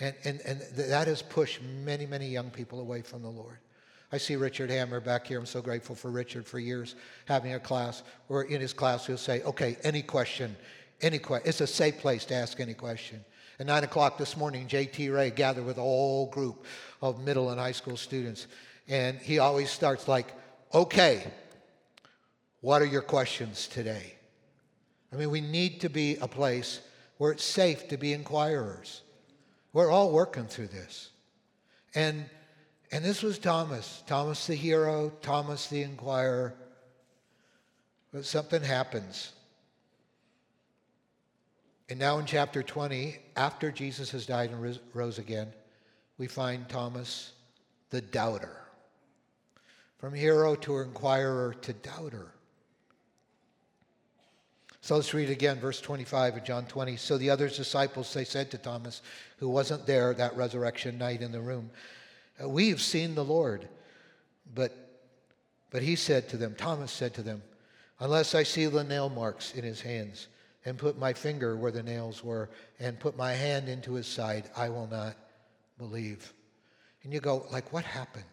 And, 0.00 0.14
and, 0.24 0.40
and 0.44 0.60
that 0.76 1.06
has 1.06 1.22
pushed 1.22 1.62
many, 1.62 2.06
many 2.06 2.28
young 2.28 2.50
people 2.50 2.80
away 2.80 3.02
from 3.02 3.22
the 3.22 3.28
Lord. 3.28 3.58
I 4.12 4.18
see 4.18 4.36
Richard 4.36 4.70
Hammer 4.70 5.00
back 5.00 5.26
here. 5.26 5.38
I'm 5.38 5.46
so 5.46 5.60
grateful 5.60 5.94
for 5.94 6.10
Richard 6.10 6.46
for 6.46 6.58
years 6.58 6.94
having 7.26 7.54
a 7.54 7.60
class 7.60 8.02
where 8.28 8.42
in 8.42 8.60
his 8.60 8.72
class 8.72 9.06
he'll 9.06 9.16
say, 9.18 9.42
okay, 9.42 9.76
any 9.82 10.02
question, 10.02 10.56
any 11.00 11.18
question. 11.18 11.48
It's 11.48 11.60
a 11.60 11.66
safe 11.66 11.98
place 11.98 12.24
to 12.26 12.34
ask 12.34 12.58
any 12.60 12.74
question. 12.74 13.24
At 13.60 13.66
9 13.66 13.84
o'clock 13.84 14.18
this 14.18 14.36
morning, 14.36 14.68
J.T. 14.68 15.08
Ray 15.10 15.30
gathered 15.30 15.64
with 15.64 15.78
a 15.78 15.82
whole 15.82 16.26
group 16.26 16.64
of 17.02 17.24
middle 17.24 17.50
and 17.50 17.58
high 17.58 17.72
school 17.72 17.96
students. 17.96 18.46
And 18.86 19.18
he 19.18 19.40
always 19.40 19.68
starts 19.68 20.06
like, 20.06 20.32
okay, 20.72 21.26
what 22.60 22.82
are 22.82 22.86
your 22.86 23.02
questions 23.02 23.66
today? 23.66 24.14
I 25.12 25.16
mean, 25.16 25.30
we 25.30 25.40
need 25.40 25.80
to 25.80 25.88
be 25.88 26.16
a 26.16 26.28
place 26.28 26.80
where 27.16 27.32
it's 27.32 27.42
safe 27.42 27.88
to 27.88 27.96
be 27.96 28.12
inquirers. 28.12 29.02
We're 29.72 29.90
all 29.90 30.12
working 30.12 30.46
through 30.46 30.68
this. 30.68 31.10
And, 31.96 32.26
and 32.92 33.04
this 33.04 33.22
was 33.22 33.40
Thomas, 33.40 34.04
Thomas 34.06 34.46
the 34.46 34.54
hero, 34.54 35.10
Thomas 35.20 35.66
the 35.66 35.82
inquirer. 35.82 36.54
But 38.12 38.24
something 38.24 38.62
happens. 38.62 39.32
And 41.88 41.98
now 41.98 42.18
in 42.18 42.26
chapter 42.26 42.62
20, 42.62 43.16
after 43.36 43.72
Jesus 43.72 44.10
has 44.10 44.26
died 44.26 44.50
and 44.50 44.78
rose 44.92 45.18
again, 45.18 45.52
we 46.18 46.26
find 46.26 46.68
Thomas 46.68 47.32
the 47.90 48.00
doubter. 48.00 48.54
from 49.98 50.14
hero 50.14 50.54
to 50.54 50.78
inquirer 50.78 51.54
to 51.60 51.72
doubter. 51.72 52.32
So 54.80 54.94
let's 54.94 55.12
read 55.12 55.28
again, 55.28 55.58
verse 55.58 55.80
25 55.80 56.36
of 56.36 56.44
John 56.44 56.66
20. 56.66 56.96
So 56.96 57.18
the 57.18 57.30
other 57.30 57.48
disciples, 57.48 58.14
they 58.14 58.24
said 58.24 58.50
to 58.52 58.58
Thomas, 58.58 59.02
who 59.38 59.48
wasn't 59.48 59.86
there 59.86 60.14
that 60.14 60.36
resurrection 60.36 60.98
night 60.98 61.20
in 61.20 61.32
the 61.32 61.40
room, 61.40 61.70
uh, 62.42 62.48
We've 62.48 62.80
seen 62.80 63.14
the 63.14 63.24
Lord. 63.24 63.68
But, 64.54 64.72
but 65.70 65.82
he 65.82 65.96
said 65.96 66.28
to 66.28 66.36
them, 66.36 66.54
Thomas 66.54 66.92
said 66.92 67.12
to 67.14 67.22
them, 67.22 67.42
Unless 68.00 68.34
I 68.34 68.44
see 68.44 68.66
the 68.66 68.84
nail 68.84 69.08
marks 69.08 69.52
in 69.52 69.64
his 69.64 69.80
hands, 69.80 70.28
and 70.68 70.76
put 70.76 70.98
my 70.98 71.14
finger 71.14 71.56
where 71.56 71.72
the 71.72 71.82
nails 71.82 72.22
were, 72.22 72.50
and 72.78 73.00
put 73.00 73.16
my 73.16 73.32
hand 73.32 73.70
into 73.70 73.94
his 73.94 74.06
side, 74.06 74.50
I 74.54 74.68
will 74.68 74.86
not 74.86 75.16
believe. 75.78 76.34
And 77.02 77.12
you 77.12 77.20
go, 77.20 77.46
like, 77.50 77.72
what 77.72 77.84
happened? 77.84 78.24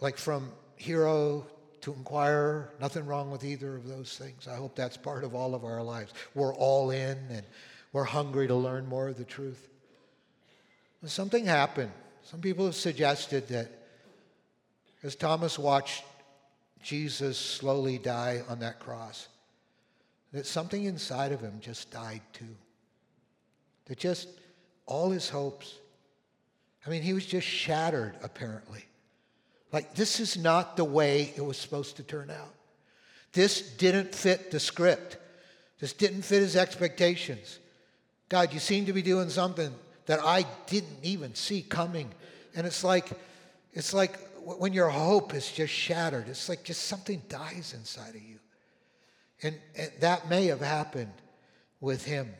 Like 0.00 0.18
from 0.18 0.50
hero 0.74 1.46
to 1.82 1.92
inquire, 1.92 2.72
nothing 2.80 3.06
wrong 3.06 3.30
with 3.30 3.44
either 3.44 3.76
of 3.76 3.86
those 3.86 4.18
things. 4.18 4.48
I 4.48 4.56
hope 4.56 4.74
that's 4.74 4.96
part 4.96 5.22
of 5.22 5.32
all 5.32 5.54
of 5.54 5.64
our 5.64 5.80
lives. 5.80 6.12
We're 6.34 6.54
all 6.54 6.90
in 6.90 7.18
and 7.30 7.44
we're 7.92 8.02
hungry 8.02 8.48
to 8.48 8.54
learn 8.56 8.88
more 8.88 9.08
of 9.08 9.18
the 9.18 9.24
truth. 9.24 9.68
something 11.06 11.44
happened. 11.44 11.92
Some 12.24 12.40
people 12.40 12.66
have 12.66 12.74
suggested 12.74 13.46
that 13.48 13.70
as 15.04 15.14
Thomas 15.14 15.56
watched 15.56 16.02
Jesus 16.82 17.38
slowly 17.38 17.98
die 17.98 18.42
on 18.48 18.58
that 18.58 18.80
cross, 18.80 19.28
that 20.32 20.46
something 20.46 20.84
inside 20.84 21.32
of 21.32 21.40
him 21.40 21.58
just 21.60 21.90
died 21.90 22.22
too. 22.32 22.56
That 23.86 23.98
just 23.98 24.28
all 24.86 25.10
his 25.10 25.28
hopes, 25.28 25.74
I 26.86 26.90
mean, 26.90 27.02
he 27.02 27.12
was 27.12 27.26
just 27.26 27.46
shattered, 27.46 28.14
apparently. 28.22 28.84
Like, 29.72 29.94
this 29.94 30.20
is 30.20 30.36
not 30.36 30.76
the 30.76 30.84
way 30.84 31.32
it 31.36 31.44
was 31.44 31.56
supposed 31.56 31.96
to 31.96 32.02
turn 32.02 32.30
out. 32.30 32.54
This 33.32 33.62
didn't 33.76 34.14
fit 34.14 34.50
the 34.50 34.60
script. 34.60 35.16
This 35.78 35.92
didn't 35.92 36.22
fit 36.22 36.42
his 36.42 36.56
expectations. 36.56 37.58
God, 38.28 38.52
you 38.52 38.60
seem 38.60 38.86
to 38.86 38.92
be 38.92 39.02
doing 39.02 39.30
something 39.30 39.72
that 40.06 40.20
I 40.22 40.44
didn't 40.66 40.98
even 41.02 41.34
see 41.34 41.62
coming. 41.62 42.10
And 42.54 42.66
it's 42.66 42.84
like, 42.84 43.10
it's 43.72 43.94
like 43.94 44.18
when 44.44 44.72
your 44.72 44.88
hope 44.88 45.34
is 45.34 45.50
just 45.50 45.72
shattered, 45.72 46.28
it's 46.28 46.48
like 46.48 46.64
just 46.64 46.82
something 46.82 47.22
dies 47.28 47.74
inside 47.76 48.10
of 48.10 48.22
you. 48.22 48.38
And, 49.42 49.58
and 49.76 49.90
that 50.00 50.28
may 50.28 50.46
have 50.46 50.60
happened 50.60 51.12
with 51.80 52.04
him. 52.04 52.32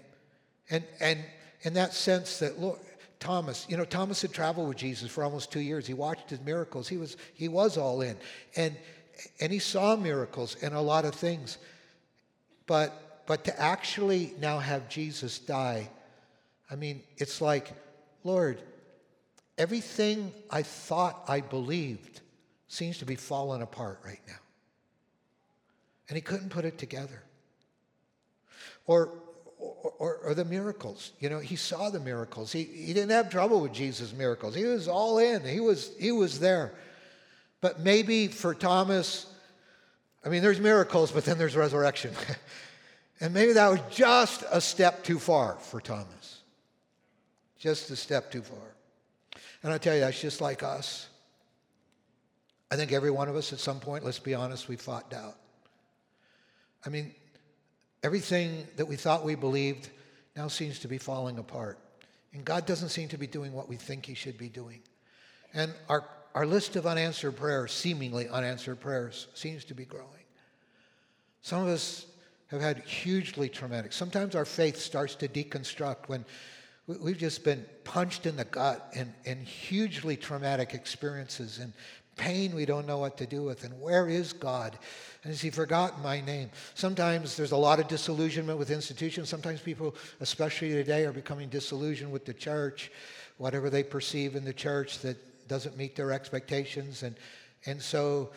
And, 0.71 0.85
and 1.01 1.19
in 1.63 1.75
that 1.75 1.95
sense 1.95 2.39
that, 2.39 2.61
Lord, 2.61 2.79
Thomas, 3.19 3.67
you 3.69 3.77
know, 3.77 3.85
Thomas 3.85 4.23
had 4.23 4.33
traveled 4.33 4.69
with 4.69 4.77
Jesus 4.77 5.11
for 5.11 5.23
almost 5.23 5.53
two 5.53 5.61
years. 5.61 5.87
He 5.87 5.95
watched 5.95 6.31
his 6.31 6.41
miracles. 6.41 6.89
He 6.89 6.97
was, 6.97 7.17
he 7.35 7.49
was 7.49 7.77
all 7.77 8.01
in. 8.01 8.17
And, 8.57 8.77
and 9.41 9.53
he 9.53 9.59
saw 9.59 9.95
miracles 9.97 10.57
and 10.63 10.75
a 10.75 10.81
lot 10.81 11.05
of 11.05 11.15
things. 11.15 11.59
But, 12.67 13.25
but 13.27 13.45
to 13.45 13.61
actually 13.61 14.35
now 14.41 14.59
have 14.59 14.89
Jesus 14.89 15.39
die, 15.39 15.89
I 16.71 16.75
mean, 16.75 17.03
it's 17.17 17.41
like, 17.41 17.73
Lord, 18.25 18.61
everything 19.59 20.33
I 20.51 20.63
thought 20.63 21.25
I 21.29 21.41
believed 21.41 22.21
seems 22.69 22.99
to 22.99 23.05
be 23.05 23.17
falling 23.17 23.63
apart 23.63 24.01
right 24.05 24.21
now. 24.27 24.42
And 26.13 26.17
he 26.19 26.21
couldn't 26.21 26.51
put 26.51 26.67
it 26.67 26.77
together. 26.77 27.23
Or 28.85 29.15
or, 29.59 30.17
or, 30.17 30.35
the 30.35 30.45
miracles. 30.45 31.13
You 31.21 31.31
know, 31.31 31.39
he 31.39 31.57
saw 31.57 31.89
the 31.89 32.01
miracles. 32.01 32.53
He, 32.53 32.65
he 32.65 32.93
didn't 32.93 33.13
have 33.13 33.31
trouble 33.31 33.63
with 33.63 33.73
Jesus' 33.73 34.13
miracles. 34.13 34.55
He 34.55 34.65
was 34.65 34.89
all 34.89 35.17
in. 35.17 35.43
He 35.43 35.59
was, 35.59 35.93
he 35.99 36.13
was 36.13 36.39
there. 36.39 36.75
But 37.63 37.81
maybe 37.81 38.29
for 38.29 38.55
Thomas, 38.55 39.27
I 40.23 40.29
mean, 40.29 40.43
there's 40.43 40.61
miracles, 40.61 41.13
but 41.13 41.25
then 41.25 41.39
there's 41.39 41.57
resurrection. 41.57 42.13
and 43.21 43.33
maybe 43.33 43.55
that 43.55 43.71
was 43.71 43.81
just 43.91 44.45
a 44.51 44.61
step 44.61 45.03
too 45.03 45.19
far 45.19 45.55
for 45.55 45.81
Thomas. 45.81 46.41
Just 47.59 47.89
a 47.91 47.97
step 47.97 48.31
too 48.31 48.43
far. 48.43 49.39
And 49.63 49.73
I 49.73 49.79
tell 49.79 49.95
you, 49.95 50.01
that's 50.01 50.21
just 50.21 50.43
like 50.43 50.63
us. 50.63 51.09
I 52.71 52.77
think 52.77 52.93
every 52.93 53.11
one 53.11 53.31
of 53.31 53.37
us 53.37 53.55
at 53.55 53.61
some 53.61 53.81
point, 53.81 54.05
let's 54.05 54.19
be 54.19 54.35
honest, 54.35 54.69
we 54.69 54.77
fought 54.77 55.09
doubt. 55.09 55.39
I 56.85 56.89
mean, 56.89 57.15
Everything 58.03 58.67
that 58.77 58.87
we 58.87 58.97
thought 58.97 59.25
we 59.25 59.37
believed 59.37 59.89
now 60.37 60.49
seems 60.49 60.81
to 60.81 60.89
be 60.89 60.99
falling 60.99 61.39
apart. 61.39 61.79
And 62.33 62.45
God 62.45 62.67
doesn't 62.67 62.89
seem 62.89 63.09
to 63.11 63.19
be 63.19 63.27
doing 63.27 63.53
what 63.53 63.69
we 63.69 63.77
think 63.77 64.07
He 64.07 64.15
should 64.15 64.37
be 64.37 64.49
doing. 64.49 64.81
And 65.55 65.73
our, 65.89 66.05
our 66.35 66.47
list 66.47 66.75
of 66.75 66.87
unanswered 66.87 67.37
prayers, 67.37 67.73
seemingly 67.73 68.29
unanswered 68.29 68.81
prayers, 68.81 69.29
seems 69.35 69.65
to 69.67 69.75
be 69.75 69.85
growing. 69.85 70.09
Some 71.43 71.63
of 71.63 71.69
us 71.69 72.07
have 72.49 72.61
had 72.61 72.79
hugely 72.79 73.49
traumatic. 73.49 73.93
Sometimes 73.93 74.35
our 74.35 74.45
faith 74.45 74.79
starts 74.79 75.15
to 75.17 75.29
deconstruct 75.29 76.09
when 76.09 76.25
we've 76.87 77.19
just 77.19 77.45
been 77.45 77.65
punched 77.85 78.27
in 78.27 78.37
the 78.37 78.45
gut 78.45 78.91
and, 78.97 79.13
and 79.25 79.47
hugely 79.47 80.17
traumatic 80.17 80.75
experiences 80.75 81.59
and 81.59 81.73
pain 82.23 82.55
we 82.55 82.65
don't 82.65 82.87
know 82.87 82.99
what 82.99 83.17
to 83.17 83.27
do 83.27 83.43
with. 83.43 83.65
And 83.65 83.81
where 83.81 84.09
is 84.09 84.33
God? 84.33 84.79
And 85.25 85.33
has 85.33 85.41
He 85.41 85.51
forgotten 85.51 86.01
my 86.03 86.21
name? 86.21 86.51
Sometimes 86.75 87.37
there's 87.37 87.51
a 87.51 87.57
lot 87.57 87.81
of 87.81 87.89
disillusionment 87.89 88.61
with 88.61 88.71
institutions. 88.71 89.29
Sometimes 89.29 89.61
people, 89.61 89.97
especially 90.21 90.71
today, 90.71 91.05
are 91.05 91.13
becoming 91.13 91.49
disillusioned 91.49 92.13
with 92.13 92.25
the 92.25 92.33
church, 92.33 92.93
whatever 93.39 93.71
they 93.71 93.83
perceive 93.83 94.37
in 94.37 94.45
the 94.45 94.53
church 94.53 95.01
that 95.01 95.17
doesn't 95.49 95.77
meet 95.77 95.97
their 95.97 96.13
expectations. 96.13 97.03
And, 97.03 97.17
and 97.67 97.83
so 97.83 98.31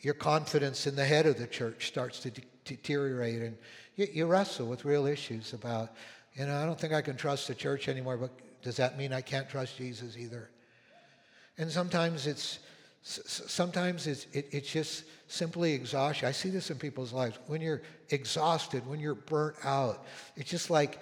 your 0.00 0.14
confidence 0.14 0.86
in 0.86 0.94
the 0.94 1.04
head 1.04 1.26
of 1.26 1.38
the 1.38 1.48
church 1.48 1.88
starts 1.88 2.20
to 2.20 2.30
de- 2.30 2.42
deteriorate. 2.64 3.42
And 3.42 3.58
you, 3.96 4.06
you 4.12 4.26
wrestle 4.26 4.68
with 4.68 4.84
real 4.84 5.06
issues 5.06 5.54
about, 5.54 5.90
you 6.34 6.46
know, 6.46 6.56
I 6.56 6.64
don't 6.64 6.78
think 6.78 6.92
I 6.92 7.02
can 7.02 7.16
trust 7.16 7.48
the 7.48 7.54
church 7.56 7.88
anymore, 7.88 8.16
but 8.16 8.30
does 8.62 8.76
that 8.76 8.96
mean 8.96 9.12
I 9.12 9.22
can't 9.22 9.48
trust 9.48 9.76
Jesus 9.76 10.16
either? 10.16 10.50
And 11.58 11.68
sometimes 11.68 12.28
it's 12.28 12.60
sometimes 13.02 14.06
it's, 14.06 14.26
it, 14.32 14.48
it's 14.50 14.70
just 14.70 15.04
simply 15.28 15.72
exhaustion. 15.72 16.28
I 16.28 16.32
see 16.32 16.50
this 16.50 16.70
in 16.70 16.78
people's 16.78 17.12
lives. 17.12 17.38
When 17.46 17.60
you're 17.60 17.82
exhausted, 18.10 18.86
when 18.86 19.00
you're 19.00 19.14
burnt 19.14 19.56
out, 19.64 20.04
it's 20.36 20.50
just 20.50 20.70
like, 20.70 21.00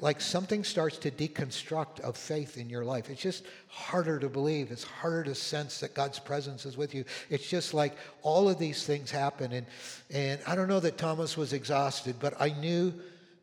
like 0.00 0.20
something 0.20 0.62
starts 0.62 0.98
to 0.98 1.10
deconstruct 1.10 2.00
of 2.00 2.16
faith 2.16 2.56
in 2.56 2.70
your 2.70 2.84
life. 2.84 3.10
It's 3.10 3.20
just 3.20 3.44
harder 3.68 4.18
to 4.20 4.28
believe. 4.28 4.70
It's 4.70 4.84
harder 4.84 5.24
to 5.24 5.34
sense 5.34 5.80
that 5.80 5.94
God's 5.94 6.18
presence 6.18 6.66
is 6.66 6.76
with 6.76 6.94
you. 6.94 7.04
It's 7.30 7.48
just 7.48 7.74
like 7.74 7.96
all 8.22 8.48
of 8.48 8.58
these 8.58 8.84
things 8.84 9.10
happen. 9.10 9.52
And, 9.52 9.66
and 10.10 10.40
I 10.46 10.54
don't 10.54 10.68
know 10.68 10.80
that 10.80 10.98
Thomas 10.98 11.36
was 11.36 11.52
exhausted, 11.52 12.16
but 12.20 12.34
I 12.40 12.50
knew 12.50 12.94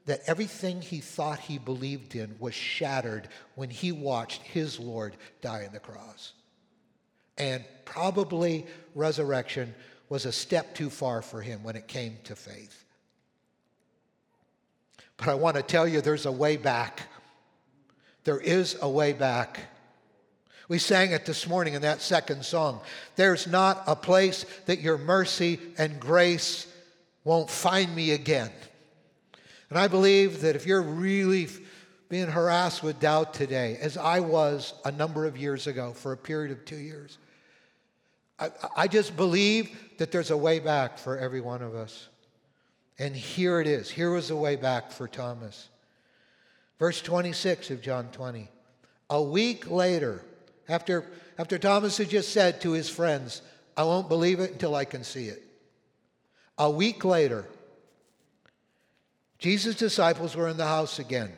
that 0.06 0.22
everything 0.28 0.82
he 0.82 1.00
thought 1.00 1.40
he 1.40 1.58
believed 1.58 2.16
in 2.16 2.36
was 2.40 2.54
shattered 2.54 3.28
when 3.56 3.70
he 3.70 3.92
watched 3.92 4.42
his 4.44 4.80
Lord 4.80 5.16
die 5.42 5.66
on 5.66 5.74
the 5.74 5.80
cross. 5.80 6.34
And 7.38 7.64
probably 7.84 8.66
resurrection 8.94 9.74
was 10.10 10.26
a 10.26 10.32
step 10.32 10.76
too 10.76 10.90
far 10.90 11.22
for 11.22 11.42
him 11.42 11.64
when 11.64 11.76
it 11.76 11.88
came 11.88 12.18
to 12.26 12.36
faith. 12.36 12.84
But 15.18 15.30
I 15.30 15.36
want 15.36 15.56
to 15.56 15.64
tell 15.64 15.88
you 15.88 16.02
there's 16.02 16.26
a 16.26 16.32
way 16.32 16.58
back. 16.58 17.02
There 18.24 18.40
is 18.40 18.78
a 18.82 18.90
way 18.90 19.14
back. 19.14 19.60
We 20.68 20.80
sang 20.80 21.12
it 21.12 21.26
this 21.26 21.48
morning 21.48 21.76
in 21.76 21.84
that 21.84 22.02
second 22.02 22.44
song. 22.44 22.82
There's 23.16 23.46
not 23.48 23.84
a 23.88 23.96
place 23.96 24.46
that 24.66 24.82
your 24.82 24.98
mercy 24.98 25.60
and 25.78 26.00
grace 26.00 26.68
won't 27.24 27.50
find 27.50 27.96
me 27.96 28.12
again. 28.12 28.52
And 29.70 29.78
I 29.78 29.88
believe 29.88 30.42
that 30.42 30.56
if 30.56 30.66
you're 30.66 30.82
really 30.82 31.48
being 32.10 32.28
harassed 32.28 32.84
with 32.84 33.00
doubt 33.00 33.34
today, 33.34 33.78
as 33.80 33.98
I 33.98 34.20
was 34.20 34.74
a 34.86 34.92
number 34.92 35.26
of 35.26 35.38
years 35.38 35.68
ago 35.68 35.94
for 35.94 36.12
a 36.12 36.18
period 36.18 36.52
of 36.52 36.66
two 36.66 36.78
years, 36.78 37.18
I, 38.38 38.88
just 38.88 39.16
believe 39.16 39.78
that 39.98 40.12
there's 40.12 40.32
a 40.32 40.38
way 40.38 40.60
back 40.60 40.98
for 40.98 41.18
every 41.18 41.40
one 41.40 41.62
of 41.62 41.74
us. 41.74 42.10
And 43.00 43.16
here 43.16 43.62
it 43.62 43.68
is. 43.68 43.90
Here 43.90 44.12
was 44.12 44.28
the 44.28 44.36
way 44.36 44.58
back 44.58 44.92
for 44.92 45.08
Thomas. 45.08 45.70
Verse 46.78 47.02
26 47.02 47.72
of 47.72 47.82
John 47.82 48.10
20. 48.12 48.50
A 49.10 49.22
week 49.22 49.70
later, 49.70 50.22
after, 50.68 51.06
after 51.38 51.58
Thomas 51.58 51.98
had 51.98 52.10
just 52.10 52.34
said 52.34 52.60
to 52.62 52.72
his 52.72 52.90
friends, 52.90 53.42
I 53.78 53.84
won't 53.84 54.10
believe 54.10 54.40
it 54.40 54.52
until 54.52 54.76
I 54.76 54.84
can 54.84 55.04
see 55.04 55.28
it. 55.28 55.42
A 56.58 56.70
week 56.70 57.06
later, 57.06 57.46
Jesus' 59.40 59.76
disciples 59.76 60.36
were 60.36 60.48
in 60.48 60.58
the 60.58 60.66
house 60.66 61.00
again, 61.00 61.32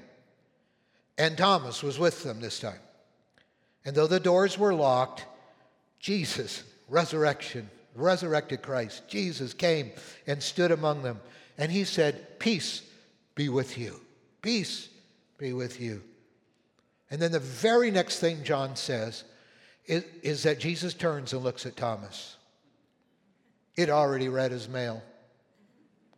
and 1.18 1.38
Thomas 1.38 1.84
was 1.84 2.00
with 2.00 2.24
them 2.24 2.40
this 2.40 2.60
time. 2.60 2.80
And 3.86 3.96
though 3.96 4.08
the 4.08 4.20
doors 4.20 4.58
were 4.58 4.74
locked, 4.74 5.26
Jesus 6.00 6.64
resurrection, 6.88 7.70
resurrected 7.96 8.62
Christ, 8.62 9.08
Jesus 9.08 9.54
came 9.54 9.92
and 10.26 10.42
stood 10.42 10.72
among 10.72 11.04
them. 11.04 11.20
And 11.58 11.72
he 11.72 11.84
said, 11.84 12.40
Peace 12.40 12.82
be 13.36 13.50
with 13.50 13.78
you. 13.78 14.00
Peace 14.42 14.90
be 15.38 15.54
with 15.54 15.80
you. 15.82 16.04
And 17.10 17.22
then 17.22 17.32
the 17.32 17.40
very 17.40 17.92
next 17.92 18.20
thing 18.20 18.44
John 18.44 18.76
says 18.76 19.24
is, 19.86 20.04
is 20.22 20.44
that 20.44 20.60
Jesus 20.60 20.94
turns 20.94 21.34
and 21.34 21.44
looks 21.44 21.66
at 21.66 21.78
Thomas. 21.78 22.36
It 23.76 23.90
already 23.90 24.28
read 24.28 24.52
his 24.52 24.68
mail. 24.68 25.02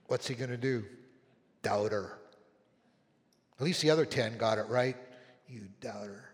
What's 0.07 0.27
he 0.27 0.33
going 0.33 0.49
to 0.49 0.57
do? 0.57 0.85
Doubter. 1.61 2.17
At 3.59 3.65
least 3.65 3.81
the 3.81 3.91
other 3.91 4.05
10 4.05 4.38
got 4.38 4.57
it 4.57 4.67
right. 4.67 4.95
You 5.47 5.63
doubter. 5.81 6.29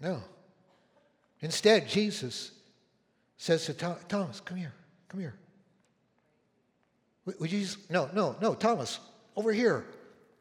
No. 0.00 0.22
Instead, 1.42 1.88
Jesus 1.88 2.52
says 3.36 3.66
to 3.66 3.74
Thomas, 3.74 4.40
Come 4.40 4.56
here, 4.56 4.72
come 5.08 5.20
here. 5.20 5.34
Would 7.24 7.52
you 7.52 7.60
just, 7.60 7.90
no, 7.90 8.08
no, 8.14 8.36
no, 8.40 8.54
Thomas, 8.54 8.98
over 9.36 9.52
here, 9.52 9.84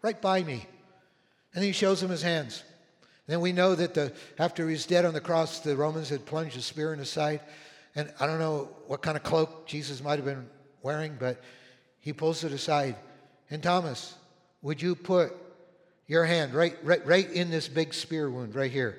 right 0.02 0.20
by 0.20 0.44
me. 0.44 0.66
And 1.54 1.64
he 1.64 1.72
shows 1.74 2.02
him 2.02 2.10
his 2.10 2.22
hands. 2.22 2.64
And 3.28 3.34
then 3.34 3.42
we 3.42 3.52
know 3.52 3.76
that 3.76 3.94
the, 3.94 4.14
after 4.40 4.70
he's 4.70 4.86
dead 4.86 5.06
on 5.06 5.14
the 5.14 5.22
cross, 5.22 5.60
the 5.60 5.76
Romans 5.76 6.10
had 6.10 6.26
plunged 6.26 6.58
a 6.58 6.62
spear 6.62 6.94
in 6.94 7.00
his 7.00 7.10
side. 7.10 7.42
And 7.96 8.12
I 8.20 8.26
don't 8.26 8.40
know 8.40 8.70
what 8.88 9.02
kind 9.02 9.18
of 9.18 9.24
cloak 9.24 9.68
Jesus 9.68 10.04
might 10.04 10.16
have 10.16 10.26
been 10.26 10.48
wearing, 10.82 11.18
but 11.20 11.42
he 12.00 12.14
pulls 12.14 12.44
it 12.44 12.52
aside. 12.52 12.96
And 13.50 13.62
Thomas, 13.62 14.16
would 14.62 14.82
you 14.82 14.96
put 14.96 15.34
your 16.08 16.26
hand 16.26 16.54
right, 16.54 16.78
right, 16.84 17.06
right 17.06 17.30
in 17.30 17.52
this 17.52 17.68
big 17.68 17.94
spear 17.94 18.30
wound 18.30 18.56
right 18.56 18.72
here? 18.72 18.98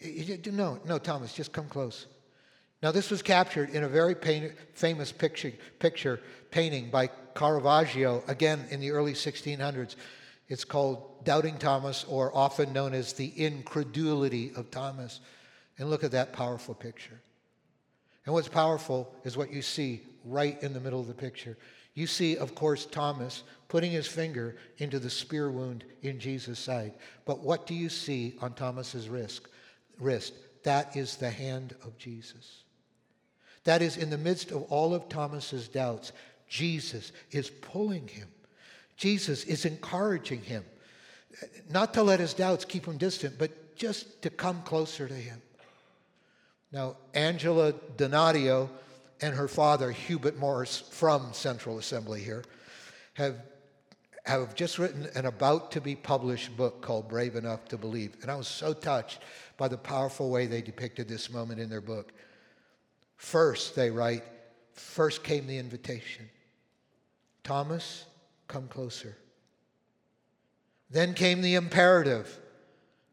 No, 0.00 0.80
no, 0.84 0.98
Thomas, 0.98 1.32
just 1.32 1.52
come 1.52 1.68
close. 1.68 2.06
Now, 2.82 2.92
this 2.92 3.10
was 3.10 3.20
captured 3.20 3.70
in 3.70 3.84
a 3.84 3.88
very 3.88 4.14
pain, 4.14 4.52
famous 4.72 5.12
picture, 5.12 5.52
picture 5.78 6.20
painting 6.50 6.90
by 6.90 7.08
Caravaggio, 7.34 8.24
again 8.26 8.64
in 8.70 8.80
the 8.80 8.90
early 8.90 9.12
1600s. 9.12 9.96
It's 10.48 10.64
called 10.64 11.24
Doubting 11.24 11.58
Thomas, 11.58 12.04
or 12.04 12.34
often 12.34 12.72
known 12.72 12.94
as 12.94 13.12
the 13.12 13.32
incredulity 13.36 14.52
of 14.56 14.70
Thomas. 14.70 15.20
And 15.78 15.90
look 15.90 16.04
at 16.04 16.10
that 16.12 16.32
powerful 16.32 16.74
picture. 16.74 17.20
And 18.24 18.34
what's 18.34 18.48
powerful 18.48 19.14
is 19.24 19.36
what 19.36 19.52
you 19.52 19.62
see 19.62 20.02
right 20.24 20.60
in 20.62 20.72
the 20.72 20.80
middle 20.80 21.00
of 21.00 21.06
the 21.06 21.14
picture. 21.14 21.56
You 21.94 22.06
see, 22.06 22.36
of 22.36 22.54
course, 22.54 22.86
Thomas 22.86 23.42
putting 23.68 23.90
his 23.90 24.06
finger 24.06 24.56
into 24.78 24.98
the 24.98 25.10
spear 25.10 25.50
wound 25.50 25.84
in 26.02 26.18
Jesus' 26.18 26.58
side. 26.58 26.94
But 27.24 27.40
what 27.40 27.66
do 27.66 27.74
you 27.74 27.88
see 27.88 28.36
on 28.40 28.54
Thomas's 28.54 29.08
wrist? 29.08 29.42
Wrist? 30.00 30.34
That 30.64 30.96
is 30.96 31.16
the 31.16 31.30
hand 31.30 31.74
of 31.84 31.96
Jesus. 31.98 32.64
That 33.64 33.82
is, 33.82 33.96
in 33.96 34.10
the 34.10 34.18
midst 34.18 34.50
of 34.50 34.62
all 34.64 34.94
of 34.94 35.08
Thomas's 35.08 35.68
doubts, 35.68 36.12
Jesus 36.48 37.12
is 37.30 37.50
pulling 37.50 38.08
him. 38.08 38.28
Jesus 38.96 39.44
is 39.44 39.64
encouraging 39.64 40.42
him. 40.42 40.64
Not 41.70 41.94
to 41.94 42.02
let 42.02 42.20
his 42.20 42.34
doubts 42.34 42.64
keep 42.64 42.86
him 42.86 42.98
distant, 42.98 43.38
but 43.38 43.76
just 43.76 44.22
to 44.22 44.30
come 44.30 44.62
closer 44.62 45.06
to 45.08 45.14
him. 45.14 45.40
Now, 46.72 46.96
Angela 47.14 47.72
Donadio 47.96 48.68
and 49.20 49.34
her 49.34 49.48
father, 49.48 49.90
Hubert 49.90 50.38
Morris, 50.38 50.78
from 50.90 51.32
Central 51.32 51.78
Assembly 51.78 52.22
here, 52.22 52.44
have, 53.14 53.36
have 54.24 54.54
just 54.54 54.78
written 54.78 55.08
an 55.14 55.26
about 55.26 55.72
to 55.72 55.80
be 55.80 55.96
published 55.96 56.56
book 56.56 56.82
called 56.82 57.08
Brave 57.08 57.36
Enough 57.36 57.66
to 57.68 57.78
Believe. 57.78 58.16
And 58.22 58.30
I 58.30 58.36
was 58.36 58.48
so 58.48 58.72
touched 58.72 59.20
by 59.56 59.68
the 59.68 59.78
powerful 59.78 60.30
way 60.30 60.46
they 60.46 60.62
depicted 60.62 61.08
this 61.08 61.30
moment 61.30 61.60
in 61.60 61.68
their 61.68 61.80
book. 61.80 62.12
First, 63.16 63.74
they 63.74 63.90
write, 63.90 64.24
first 64.72 65.22
came 65.22 65.46
the 65.46 65.58
invitation 65.58 66.28
Thomas, 67.42 68.04
come 68.48 68.68
closer. 68.68 69.16
Then 70.90 71.14
came 71.14 71.40
the 71.40 71.54
imperative 71.54 72.38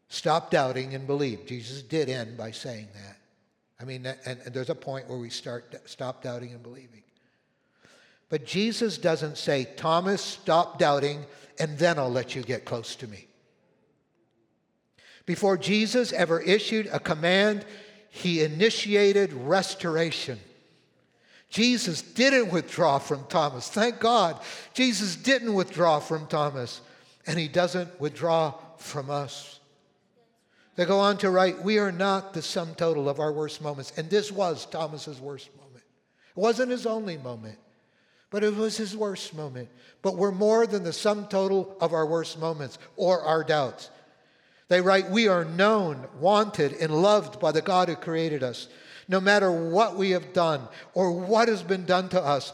stop 0.10 0.52
doubting 0.52 0.94
and 0.94 1.08
believe. 1.08 1.46
Jesus 1.46 1.82
did 1.82 2.10
end 2.10 2.38
by 2.38 2.52
saying 2.52 2.88
that. 2.94 3.18
I 3.80 3.86
mean, 3.86 4.06
and, 4.06 4.40
and 4.46 4.54
there's 4.54 4.70
a 4.70 4.76
point 4.76 5.08
where 5.08 5.18
we 5.18 5.30
start 5.30 5.76
stop 5.86 6.24
doubting 6.24 6.52
and 6.52 6.64
believing. 6.64 7.04
But 8.30 8.46
Jesus 8.46 8.98
doesn't 8.98 9.38
say, 9.38 9.68
Thomas, 9.78 10.22
stop 10.22 10.80
doubting, 10.80 11.26
and 11.60 11.78
then 11.78 11.98
I'll 11.98 12.12
let 12.12 12.36
you 12.36 12.42
get 12.42 12.66
close 12.66 12.96
to 12.98 13.08
me. 13.08 13.28
Before 15.26 15.58
Jesus 15.58 16.14
ever 16.14 16.40
issued 16.40 16.88
a 16.88 17.00
command, 17.00 17.66
he 18.10 18.44
initiated 18.44 19.34
restoration. 19.34 20.40
Jesus 21.50 22.02
didn't 22.02 22.52
withdraw 22.52 22.98
from 22.98 23.26
Thomas. 23.28 23.70
Thank 23.70 24.00
God. 24.00 24.40
Jesus 24.74 25.16
didn't 25.16 25.54
withdraw 25.54 26.00
from 26.00 26.28
Thomas, 26.28 26.82
and 27.26 27.40
he 27.40 27.48
doesn't 27.48 28.00
withdraw 28.00 28.54
from 28.78 29.10
us. 29.10 29.60
They 30.76 30.86
go 30.86 31.00
on 31.00 31.18
to 31.20 31.30
write, 31.30 31.64
We 31.64 31.80
are 31.80 31.92
not 31.92 32.34
the 32.34 32.42
sum 32.42 32.76
total 32.76 33.10
of 33.10 33.20
our 33.20 33.32
worst 33.32 33.62
moments. 33.62 33.94
And 33.98 34.10
this 34.10 34.32
was 34.32 34.66
Thomas's 34.66 35.20
worst 35.20 35.50
moment. 35.58 35.84
It 36.36 36.40
wasn't 36.40 36.72
his 36.72 36.86
only 36.86 37.18
moment, 37.18 37.58
but 38.30 38.44
it 38.44 38.56
was 38.56 38.78
his 38.78 38.96
worst 38.96 39.36
moment. 39.36 39.70
But 40.02 40.18
we're 40.18 40.32
more 40.32 40.68
than 40.68 40.84
the 40.84 40.94
sum 40.94 41.28
total 41.28 41.76
of 41.80 41.94
our 41.94 42.06
worst 42.06 42.40
moments 42.40 42.78
or 42.96 43.22
our 43.22 43.44
doubts. 43.44 43.90
They 44.68 44.82
write, 44.82 45.10
We 45.10 45.28
are 45.28 45.46
known, 45.46 46.08
wanted, 46.20 46.74
and 46.74 47.02
loved 47.02 47.40
by 47.40 47.52
the 47.52 47.62
God 47.62 47.88
who 47.88 47.96
created 47.96 48.44
us. 48.44 48.68
No 49.08 49.22
matter 49.22 49.50
what 49.52 49.96
we 49.96 50.12
have 50.12 50.34
done 50.34 50.68
or 50.94 51.12
what 51.12 51.48
has 51.48 51.64
been 51.64 51.86
done 51.86 52.10
to 52.10 52.22
us, 52.22 52.52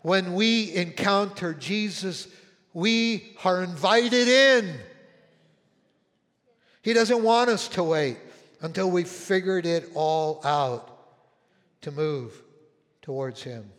when 0.00 0.32
we 0.32 0.74
encounter 0.74 1.52
Jesus, 1.52 2.26
we 2.72 3.36
are 3.44 3.62
invited 3.62 4.28
in. 4.28 4.74
He 6.82 6.94
doesn't 6.94 7.22
want 7.22 7.50
us 7.50 7.68
to 7.68 7.84
wait 7.84 8.16
until 8.62 8.90
we've 8.90 9.08
figured 9.08 9.66
it 9.66 9.90
all 9.94 10.40
out 10.44 10.88
to 11.82 11.90
move 11.90 12.42
towards 13.02 13.42
Him. 13.42 13.70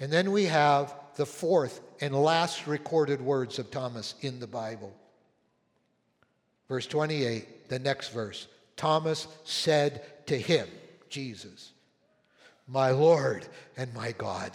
And 0.00 0.12
then 0.12 0.32
we 0.32 0.44
have 0.44 0.94
the 1.16 1.26
fourth 1.26 1.80
and 2.00 2.14
last 2.14 2.66
recorded 2.66 3.20
words 3.20 3.58
of 3.58 3.70
Thomas 3.70 4.14
in 4.20 4.40
the 4.40 4.46
Bible. 4.46 4.92
Verse 6.68 6.86
28, 6.86 7.68
the 7.68 7.78
next 7.78 8.08
verse. 8.08 8.48
Thomas 8.76 9.28
said 9.44 10.02
to 10.26 10.36
him, 10.36 10.66
Jesus, 11.08 11.72
my 12.66 12.90
Lord 12.90 13.46
and 13.76 13.92
my 13.94 14.12
God. 14.12 14.50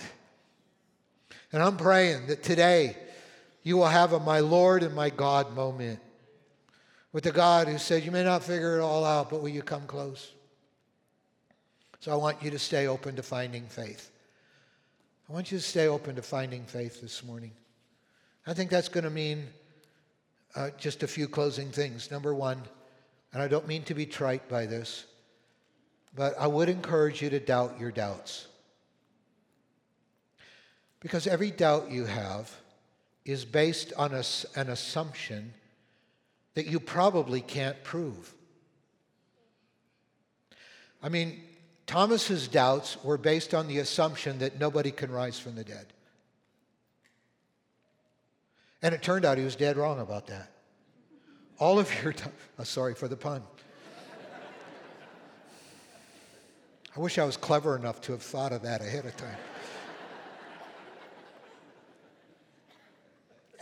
And 1.51 1.63
I'm 1.63 1.77
praying 1.77 2.27
that 2.27 2.43
today 2.43 2.97
you 3.63 3.77
will 3.77 3.87
have 3.87 4.13
a 4.13 4.19
my 4.19 4.39
Lord 4.39 4.83
and 4.83 4.95
my 4.95 5.09
God 5.09 5.55
moment 5.55 5.99
with 7.11 7.23
the 7.23 7.31
God 7.31 7.67
who 7.67 7.77
said, 7.77 8.03
You 8.03 8.11
may 8.11 8.23
not 8.23 8.43
figure 8.43 8.77
it 8.77 8.81
all 8.81 9.05
out, 9.05 9.29
but 9.29 9.41
will 9.41 9.49
you 9.49 9.61
come 9.61 9.85
close? 9.87 10.33
So 11.99 12.11
I 12.11 12.15
want 12.15 12.41
you 12.41 12.51
to 12.51 12.59
stay 12.59 12.87
open 12.87 13.15
to 13.15 13.23
finding 13.23 13.65
faith. 13.65 14.11
I 15.29 15.33
want 15.33 15.51
you 15.51 15.59
to 15.59 15.63
stay 15.63 15.87
open 15.87 16.15
to 16.15 16.23
finding 16.23 16.63
faith 16.65 17.01
this 17.01 17.23
morning. 17.23 17.51
I 18.47 18.55
think 18.55 18.71
that's 18.71 18.89
going 18.89 19.03
to 19.03 19.11
mean 19.11 19.45
uh, 20.55 20.71
just 20.79 21.03
a 21.03 21.07
few 21.07 21.27
closing 21.27 21.69
things. 21.69 22.09
Number 22.09 22.33
one, 22.33 22.63
and 23.31 23.39
I 23.39 23.47
don't 23.47 23.67
mean 23.67 23.83
to 23.83 23.93
be 23.93 24.07
trite 24.07 24.49
by 24.49 24.65
this, 24.65 25.05
but 26.15 26.33
I 26.39 26.47
would 26.47 26.67
encourage 26.67 27.21
you 27.21 27.29
to 27.29 27.39
doubt 27.39 27.79
your 27.79 27.91
doubts. 27.91 28.47
Because 30.99 31.27
every 31.27 31.51
doubt 31.51 31.91
you 31.91 32.05
have 32.05 32.51
is 33.23 33.45
based 33.45 33.93
on 33.97 34.15
a, 34.15 34.23
an 34.55 34.69
assumption 34.69 35.53
that 36.55 36.65
you 36.65 36.79
probably 36.79 37.41
can't 37.41 37.83
prove. 37.83 38.33
I 41.03 41.09
mean, 41.09 41.43
Thomas's 41.89 42.47
doubts 42.47 43.03
were 43.03 43.17
based 43.17 43.55
on 43.55 43.67
the 43.67 43.79
assumption 43.79 44.37
that 44.37 44.59
nobody 44.59 44.91
can 44.91 45.11
rise 45.11 45.39
from 45.39 45.55
the 45.55 45.63
dead. 45.63 45.87
And 48.83 48.93
it 48.93 49.01
turned 49.01 49.25
out 49.25 49.39
he 49.39 49.43
was 49.43 49.55
dead 49.55 49.75
wrong 49.75 49.99
about 49.99 50.27
that. 50.27 50.51
All 51.57 51.79
of 51.79 51.91
your, 52.03 52.13
t- 52.13 52.29
oh, 52.59 52.63
sorry 52.63 52.93
for 52.93 53.07
the 53.07 53.17
pun. 53.17 53.41
I 56.95 56.99
wish 56.99 57.17
I 57.17 57.23
was 57.23 57.37
clever 57.37 57.75
enough 57.75 58.01
to 58.01 58.11
have 58.11 58.21
thought 58.21 58.51
of 58.51 58.61
that 58.61 58.81
ahead 58.81 59.07
of 59.07 59.17
time. 59.17 59.37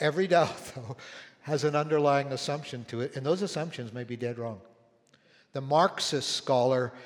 Every 0.02 0.28
doubt, 0.28 0.58
though, 0.76 0.98
has 1.44 1.64
an 1.64 1.78
underlying 1.78 2.34
assumption 2.34 2.84
to 2.90 3.00
it, 3.00 3.16
and 3.16 3.26
those 3.26 3.42
assumptions 3.42 3.94
may 3.94 4.04
be 4.04 4.18
dead 4.18 4.38
wrong. 4.38 4.60
The 5.54 5.62
Marxist 5.62 6.32
scholar 6.32 6.92
uh, 6.94 7.00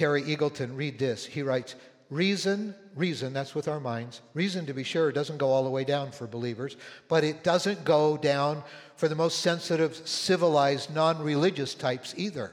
Terry 0.00 0.22
Eagleton, 0.22 0.78
read 0.78 0.98
this. 0.98 1.26
He 1.26 1.42
writes 1.42 1.74
Reason, 2.08 2.74
reason, 2.96 3.34
that's 3.34 3.54
with 3.54 3.68
our 3.68 3.80
minds. 3.80 4.22
Reason, 4.32 4.64
to 4.64 4.72
be 4.72 4.82
sure, 4.82 5.12
doesn't 5.12 5.36
go 5.36 5.50
all 5.50 5.62
the 5.62 5.68
way 5.68 5.84
down 5.84 6.10
for 6.10 6.26
believers, 6.26 6.78
but 7.06 7.22
it 7.22 7.44
doesn't 7.44 7.84
go 7.84 8.16
down 8.16 8.62
for 8.96 9.08
the 9.08 9.14
most 9.14 9.40
sensitive, 9.40 9.94
civilized, 10.08 10.94
non 10.94 11.22
religious 11.22 11.74
types 11.74 12.14
either. 12.16 12.50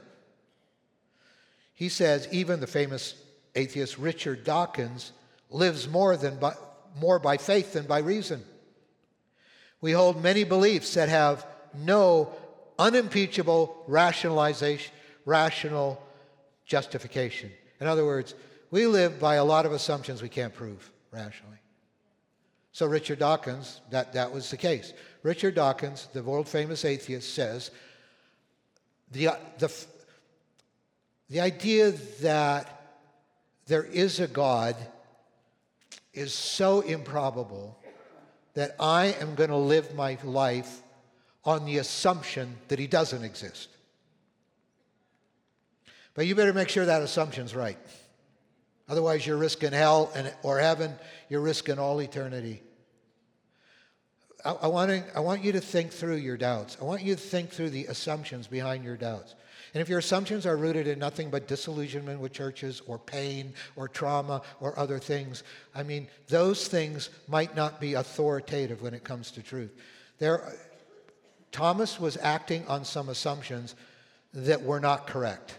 He 1.72 1.88
says 1.88 2.28
even 2.30 2.60
the 2.60 2.66
famous 2.66 3.14
atheist 3.54 3.96
Richard 3.96 4.44
Dawkins 4.44 5.12
lives 5.48 5.88
more, 5.88 6.18
than 6.18 6.36
by, 6.36 6.52
more 7.00 7.18
by 7.18 7.38
faith 7.38 7.72
than 7.72 7.86
by 7.86 8.00
reason. 8.00 8.44
We 9.80 9.92
hold 9.92 10.22
many 10.22 10.44
beliefs 10.44 10.92
that 10.92 11.08
have 11.08 11.46
no 11.74 12.30
unimpeachable 12.78 13.84
rationalization, 13.86 14.92
rational 15.24 16.02
justification. 16.68 17.50
In 17.80 17.88
other 17.88 18.04
words, 18.04 18.34
we 18.70 18.86
live 18.86 19.18
by 19.18 19.36
a 19.36 19.44
lot 19.44 19.66
of 19.66 19.72
assumptions 19.72 20.22
we 20.22 20.28
can't 20.28 20.54
prove 20.54 20.92
rationally. 21.10 21.56
So 22.72 22.86
Richard 22.86 23.18
Dawkins, 23.18 23.80
that, 23.90 24.12
that 24.12 24.30
was 24.30 24.50
the 24.50 24.56
case. 24.56 24.92
Richard 25.24 25.56
Dawkins, 25.56 26.08
the 26.12 26.22
world 26.22 26.46
famous 26.46 26.84
atheist, 26.84 27.34
says 27.34 27.72
the, 29.10 29.30
the, 29.58 29.72
the 31.28 31.40
idea 31.40 31.92
that 32.20 33.00
there 33.66 33.84
is 33.84 34.20
a 34.20 34.28
God 34.28 34.76
is 36.12 36.32
so 36.32 36.80
improbable 36.82 37.78
that 38.54 38.76
I 38.78 39.16
am 39.20 39.34
going 39.34 39.50
to 39.50 39.56
live 39.56 39.94
my 39.94 40.18
life 40.22 40.82
on 41.44 41.64
the 41.64 41.78
assumption 41.78 42.56
that 42.68 42.78
he 42.78 42.86
doesn't 42.86 43.24
exist. 43.24 43.68
But 46.18 46.26
you 46.26 46.34
better 46.34 46.52
make 46.52 46.68
sure 46.68 46.84
that 46.84 47.00
assumption's 47.00 47.54
right. 47.54 47.78
Otherwise, 48.88 49.24
you're 49.24 49.36
risking 49.36 49.70
hell 49.70 50.10
and, 50.16 50.34
or 50.42 50.58
heaven, 50.58 50.92
you're 51.28 51.40
risking 51.40 51.78
all 51.78 52.02
eternity. 52.02 52.60
I, 54.44 54.50
I, 54.62 54.66
want 54.66 54.90
to, 54.90 55.04
I 55.14 55.20
want 55.20 55.44
you 55.44 55.52
to 55.52 55.60
think 55.60 55.92
through 55.92 56.16
your 56.16 56.36
doubts. 56.36 56.76
I 56.80 56.84
want 56.84 57.02
you 57.02 57.14
to 57.14 57.20
think 57.20 57.50
through 57.50 57.70
the 57.70 57.84
assumptions 57.84 58.48
behind 58.48 58.82
your 58.82 58.96
doubts. 58.96 59.36
And 59.74 59.80
if 59.80 59.88
your 59.88 60.00
assumptions 60.00 60.44
are 60.44 60.56
rooted 60.56 60.88
in 60.88 60.98
nothing 60.98 61.30
but 61.30 61.46
disillusionment 61.46 62.18
with 62.18 62.32
churches 62.32 62.82
or 62.88 62.98
pain 62.98 63.52
or 63.76 63.86
trauma 63.86 64.42
or 64.58 64.76
other 64.76 64.98
things, 64.98 65.44
I 65.72 65.84
mean, 65.84 66.08
those 66.26 66.66
things 66.66 67.10
might 67.28 67.54
not 67.54 67.80
be 67.80 67.94
authoritative 67.94 68.82
when 68.82 68.92
it 68.92 69.04
comes 69.04 69.30
to 69.30 69.40
truth. 69.40 69.70
There, 70.18 70.52
Thomas 71.52 72.00
was 72.00 72.16
acting 72.20 72.66
on 72.66 72.84
some 72.84 73.08
assumptions 73.08 73.76
that 74.34 74.64
were 74.64 74.80
not 74.80 75.06
correct. 75.06 75.57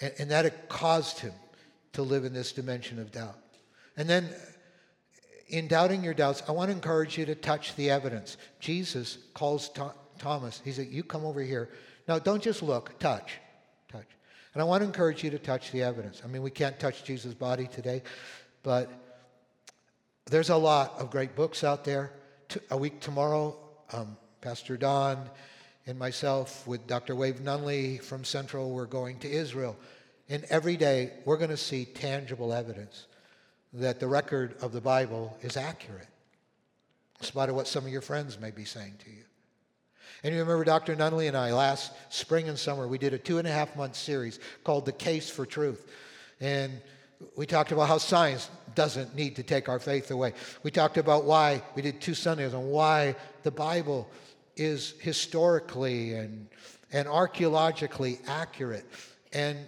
And, 0.00 0.12
and 0.18 0.30
that 0.30 0.46
it 0.46 0.68
caused 0.68 1.18
him 1.18 1.32
to 1.92 2.02
live 2.02 2.24
in 2.24 2.32
this 2.32 2.52
dimension 2.52 2.98
of 2.98 3.10
doubt. 3.12 3.38
And 3.96 4.08
then, 4.08 4.28
in 5.48 5.66
doubting 5.66 6.04
your 6.04 6.14
doubts, 6.14 6.42
I 6.48 6.52
want 6.52 6.70
to 6.70 6.76
encourage 6.76 7.18
you 7.18 7.26
to 7.26 7.34
touch 7.34 7.74
the 7.76 7.90
evidence. 7.90 8.36
Jesus 8.60 9.18
calls 9.34 9.70
Thomas, 10.18 10.62
he 10.64 10.72
said, 10.72 10.86
You 10.88 11.02
come 11.02 11.24
over 11.24 11.42
here. 11.42 11.68
Now, 12.06 12.18
don't 12.18 12.42
just 12.42 12.62
look, 12.62 12.98
touch. 12.98 13.32
Touch. 13.90 14.06
And 14.54 14.62
I 14.62 14.64
want 14.64 14.82
to 14.82 14.86
encourage 14.86 15.22
you 15.22 15.30
to 15.30 15.38
touch 15.38 15.70
the 15.70 15.82
evidence. 15.82 16.22
I 16.24 16.28
mean, 16.28 16.42
we 16.42 16.50
can't 16.50 16.78
touch 16.78 17.04
Jesus' 17.04 17.34
body 17.34 17.66
today, 17.66 18.02
but 18.62 18.90
there's 20.26 20.50
a 20.50 20.56
lot 20.56 20.94
of 20.98 21.10
great 21.10 21.34
books 21.34 21.64
out 21.64 21.84
there. 21.84 22.12
A 22.70 22.76
week 22.76 23.00
tomorrow, 23.00 23.56
um, 23.92 24.16
Pastor 24.40 24.76
Don 24.76 25.28
and 25.86 25.98
myself 25.98 26.66
with 26.66 26.86
Dr. 26.86 27.14
Wave 27.14 27.40
Nunley 27.40 28.02
from 28.02 28.24
Central, 28.24 28.70
we're 28.70 28.86
going 28.86 29.18
to 29.20 29.30
Israel. 29.30 29.76
And 30.28 30.44
every 30.44 30.76
day, 30.76 31.12
we're 31.24 31.36
going 31.36 31.50
to 31.50 31.56
see 31.56 31.84
tangible 31.84 32.52
evidence 32.52 33.06
that 33.72 34.00
the 34.00 34.06
record 34.06 34.56
of 34.60 34.72
the 34.72 34.80
Bible 34.80 35.36
is 35.42 35.56
accurate, 35.56 36.08
in 37.18 37.26
spite 37.26 37.48
of 37.48 37.54
what 37.54 37.66
some 37.66 37.84
of 37.84 37.90
your 37.90 38.00
friends 38.00 38.38
may 38.38 38.50
be 38.50 38.64
saying 38.64 38.94
to 39.04 39.10
you. 39.10 39.24
And 40.22 40.34
you 40.34 40.40
remember 40.40 40.64
Dr. 40.64 40.94
Nunley 40.94 41.28
and 41.28 41.36
I 41.36 41.52
last 41.52 41.92
spring 42.10 42.48
and 42.48 42.58
summer, 42.58 42.86
we 42.86 42.98
did 42.98 43.14
a 43.14 43.18
two 43.18 43.38
and 43.38 43.48
a 43.48 43.50
half 43.50 43.74
month 43.76 43.96
series 43.96 44.38
called 44.64 44.84
The 44.84 44.92
Case 44.92 45.30
for 45.30 45.46
Truth. 45.46 45.90
And 46.40 46.80
we 47.36 47.46
talked 47.46 47.72
about 47.72 47.88
how 47.88 47.98
science 47.98 48.50
doesn't 48.74 49.14
need 49.14 49.36
to 49.36 49.42
take 49.42 49.68
our 49.68 49.78
faith 49.78 50.10
away. 50.10 50.34
We 50.62 50.70
talked 50.70 50.98
about 50.98 51.24
why, 51.24 51.62
we 51.74 51.82
did 51.82 52.00
two 52.00 52.14
Sundays 52.14 52.54
on 52.54 52.68
why 52.68 53.16
the 53.42 53.50
Bible 53.50 54.08
is 54.60 54.94
historically 55.00 56.12
and, 56.12 56.46
and 56.92 57.08
archaeologically 57.08 58.20
accurate. 58.26 58.84
And 59.32 59.58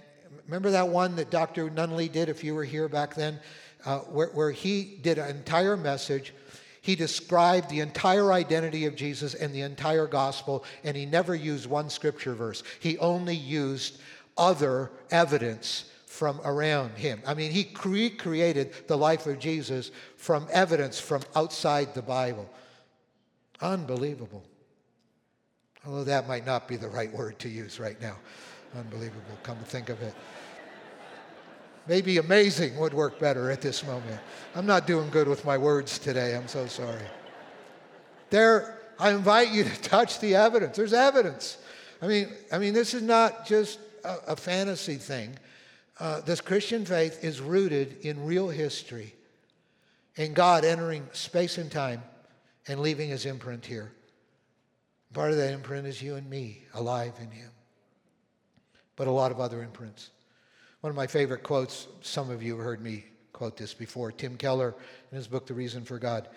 remember 0.45 0.71
that 0.71 0.89
one 0.89 1.17
that 1.17 1.31
Dr. 1.31 1.71
Nunley 1.71 2.13
did, 2.13 2.29
if 2.29 2.45
you 2.45 2.55
were 2.55 2.65
here 2.65 2.89
back 2.89 3.15
then, 3.15 3.41
uh, 3.87 4.01
where, 4.01 4.29
where 4.29 4.51
he 4.51 4.99
did 5.03 5.19
an 5.19 5.37
entire 5.37 5.77
message. 5.77 6.35
He 6.83 6.95
described 6.95 7.71
the 7.71 7.81
entire 7.81 8.33
identity 8.33 8.87
of 8.87 8.95
Jesus 8.95 9.35
and 9.35 9.55
the 9.55 9.63
entire 9.63 10.07
gospel, 10.07 10.65
and 10.85 10.97
he 10.97 11.07
never 11.07 11.35
used 11.35 11.67
one 11.67 11.89
scripture 11.89 12.35
verse. 12.35 12.63
He 12.81 12.99
only 12.99 13.37
used 13.37 13.99
other 14.37 14.91
evidence 15.11 15.91
from 16.07 16.41
around 16.45 16.91
him. 16.99 17.23
I 17.27 17.35
mean, 17.35 17.51
he 17.51 17.73
recreated 17.85 18.89
the 18.89 18.99
life 18.99 19.27
of 19.27 19.39
Jesus 19.39 19.91
from 20.17 20.47
evidence 20.53 21.01
from 21.01 21.23
outside 21.35 21.95
the 21.95 22.03
Bible. 22.03 22.49
Unbelievable. 23.61 24.45
Although 25.87 26.05
that 26.05 26.29
might 26.29 26.47
not 26.47 26.69
be 26.69 26.77
the 26.77 26.89
right 26.89 27.13
word 27.13 27.39
to 27.41 27.49
use 27.49 27.81
right 27.81 28.01
now. 28.01 28.17
Unbelievable, 28.77 29.39
come 29.43 29.59
to 29.59 29.65
think 29.65 29.89
of 29.89 30.01
it. 30.03 30.15
Maybe 31.89 32.19
amazing 32.19 32.79
would 32.79 32.95
work 32.95 33.19
better 33.19 33.51
at 33.51 33.61
this 33.61 33.85
moment. 33.85 34.21
I'm 34.55 34.67
not 34.67 34.87
doing 34.87 35.11
good 35.11 35.27
with 35.27 35.45
my 35.45 35.59
words 35.59 35.99
today. 35.99 36.37
I'm 36.37 36.47
so 36.47 36.67
sorry. 36.67 37.03
There, 38.31 38.79
I 38.99 39.11
invite 39.11 39.51
you 39.51 39.65
to 39.65 39.81
touch 39.83 40.21
the 40.21 40.37
evidence. 40.37 40.77
There's 40.77 40.93
evidence. 40.93 41.59
I 42.01 42.07
mean, 42.07 42.29
I 42.53 42.59
mean, 42.59 42.73
this 42.73 42.95
is 42.95 43.03
not 43.03 43.47
just 43.47 43.81
a, 44.05 44.17
a 44.29 44.37
fantasy 44.37 44.95
thing. 44.95 45.37
Uh, 45.99 46.21
this 46.21 46.41
Christian 46.41 46.85
faith 46.85 47.23
is 47.25 47.41
rooted 47.41 47.99
in 48.03 48.25
real 48.25 48.49
history, 48.49 49.15
in 50.17 50.33
God 50.33 50.65
entering 50.65 51.09
space 51.13 51.59
and 51.59 51.71
time 51.71 52.03
and 52.69 52.81
leaving 52.81 53.09
his 53.11 53.27
imprint 53.27 53.67
here. 53.67 53.93
Part 55.13 55.31
of 55.31 55.37
that 55.37 55.53
imprint 55.53 55.87
is 55.87 56.01
you 56.01 56.15
and 56.15 56.29
me, 56.29 56.65
alive 56.73 57.13
in 57.21 57.31
him, 57.31 57.51
but 58.97 59.09
a 59.09 59.13
lot 59.13 59.31
of 59.31 59.41
other 59.41 59.63
imprints. 59.63 60.11
One 60.81 60.91
of 60.91 60.97
my 60.97 61.07
favorite 61.07 61.43
quotes, 61.43 61.87
some 62.01 62.31
of 62.31 62.43
you 62.43 62.57
have 62.57 62.65
heard 62.65 62.81
me 62.81 63.05
quote 63.33 63.57
this 63.57 63.75
before, 63.75 64.11
Tim 64.11 64.37
Keller 64.37 64.75
in 65.11 65.17
his 65.17 65.29
book, 65.29 65.47
The 65.47 65.55
Reason 65.55 65.85
for 65.85 65.99
God. 65.99 66.29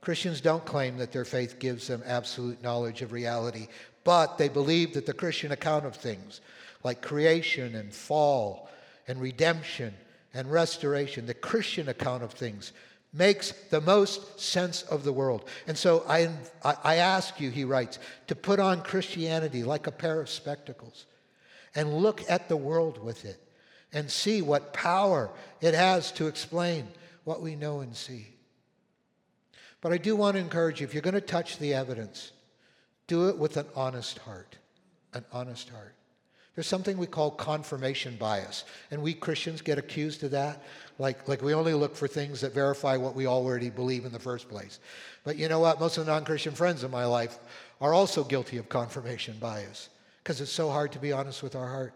Christians 0.00 0.40
don't 0.40 0.64
claim 0.64 0.98
that 0.98 1.12
their 1.12 1.24
faith 1.24 1.58
gives 1.58 1.86
them 1.86 2.02
absolute 2.04 2.62
knowledge 2.62 3.02
of 3.02 3.12
reality, 3.12 3.68
but 4.02 4.36
they 4.36 4.48
believe 4.48 4.94
that 4.94 5.06
the 5.06 5.14
Christian 5.14 5.52
account 5.52 5.86
of 5.86 5.94
things, 5.94 6.40
like 6.82 7.00
creation 7.00 7.74
and 7.74 7.94
fall 7.94 8.68
and 9.06 9.20
redemption 9.20 9.94
and 10.34 10.50
restoration, 10.50 11.26
the 11.26 11.34
Christian 11.34 11.88
account 11.88 12.22
of 12.22 12.32
things 12.32 12.72
makes 13.14 13.52
the 13.70 13.80
most 13.80 14.40
sense 14.40 14.82
of 14.82 15.04
the 15.04 15.12
world. 15.12 15.48
And 15.68 15.78
so 15.78 16.04
I, 16.08 16.28
I 16.62 16.96
ask 16.96 17.40
you, 17.40 17.50
he 17.50 17.64
writes, 17.64 18.00
to 18.26 18.34
put 18.34 18.58
on 18.58 18.82
Christianity 18.82 19.62
like 19.62 19.86
a 19.86 19.92
pair 19.92 20.20
of 20.20 20.28
spectacles 20.28 21.06
and 21.76 21.94
look 21.94 22.28
at 22.28 22.48
the 22.48 22.56
world 22.56 23.02
with 23.02 23.24
it 23.24 23.40
and 23.92 24.10
see 24.10 24.42
what 24.42 24.72
power 24.72 25.30
it 25.60 25.74
has 25.74 26.10
to 26.12 26.26
explain 26.26 26.88
what 27.22 27.40
we 27.40 27.54
know 27.54 27.80
and 27.80 27.94
see. 27.94 28.26
But 29.80 29.92
I 29.92 29.98
do 29.98 30.16
want 30.16 30.34
to 30.34 30.40
encourage 30.40 30.80
you 30.80 30.86
if 30.86 30.92
you're 30.92 31.00
going 31.00 31.14
to 31.14 31.20
touch 31.20 31.58
the 31.58 31.74
evidence, 31.74 32.32
do 33.06 33.28
it 33.28 33.38
with 33.38 33.56
an 33.56 33.66
honest 33.76 34.18
heart. 34.18 34.58
An 35.12 35.24
honest 35.32 35.68
heart. 35.68 35.94
There's 36.54 36.66
something 36.66 36.98
we 36.98 37.06
call 37.06 37.32
confirmation 37.32 38.16
bias, 38.16 38.64
and 38.90 39.02
we 39.02 39.12
Christians 39.12 39.60
get 39.60 39.78
accused 39.78 40.22
of 40.22 40.30
that. 40.32 40.62
Like, 40.98 41.26
like 41.28 41.42
we 41.42 41.54
only 41.54 41.74
look 41.74 41.96
for 41.96 42.06
things 42.06 42.40
that 42.42 42.54
verify 42.54 42.96
what 42.96 43.14
we 43.14 43.26
already 43.26 43.70
believe 43.70 44.04
in 44.04 44.12
the 44.12 44.18
first 44.18 44.48
place. 44.48 44.78
But 45.24 45.36
you 45.36 45.48
know 45.48 45.60
what? 45.60 45.80
Most 45.80 45.98
of 45.98 46.06
the 46.06 46.12
non 46.12 46.24
Christian 46.24 46.54
friends 46.54 46.84
in 46.84 46.90
my 46.90 47.04
life 47.04 47.38
are 47.80 47.92
also 47.92 48.22
guilty 48.22 48.58
of 48.58 48.68
confirmation 48.68 49.36
bias 49.40 49.88
because 50.22 50.40
it's 50.40 50.52
so 50.52 50.70
hard 50.70 50.92
to 50.92 50.98
be 50.98 51.12
honest 51.12 51.42
with 51.42 51.56
our 51.56 51.68
heart. 51.68 51.94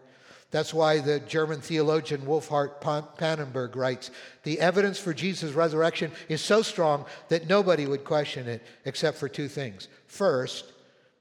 That's 0.51 0.73
why 0.73 0.99
the 0.99 1.19
German 1.19 1.61
theologian 1.61 2.21
Wolfhart 2.21 2.81
Pannenberg 2.81 3.75
writes 3.75 4.09
The 4.43 4.59
evidence 4.59 4.97
for 4.97 5.13
Jesus' 5.13 5.53
resurrection 5.53 6.11
is 6.27 6.41
so 6.41 6.61
strong 6.61 7.05
that 7.29 7.47
nobody 7.47 7.85
would 7.85 8.03
question 8.03 8.47
it 8.47 8.65
except 8.85 9.17
for 9.17 9.29
two 9.29 9.47
things. 9.47 9.87
First, 10.07 10.73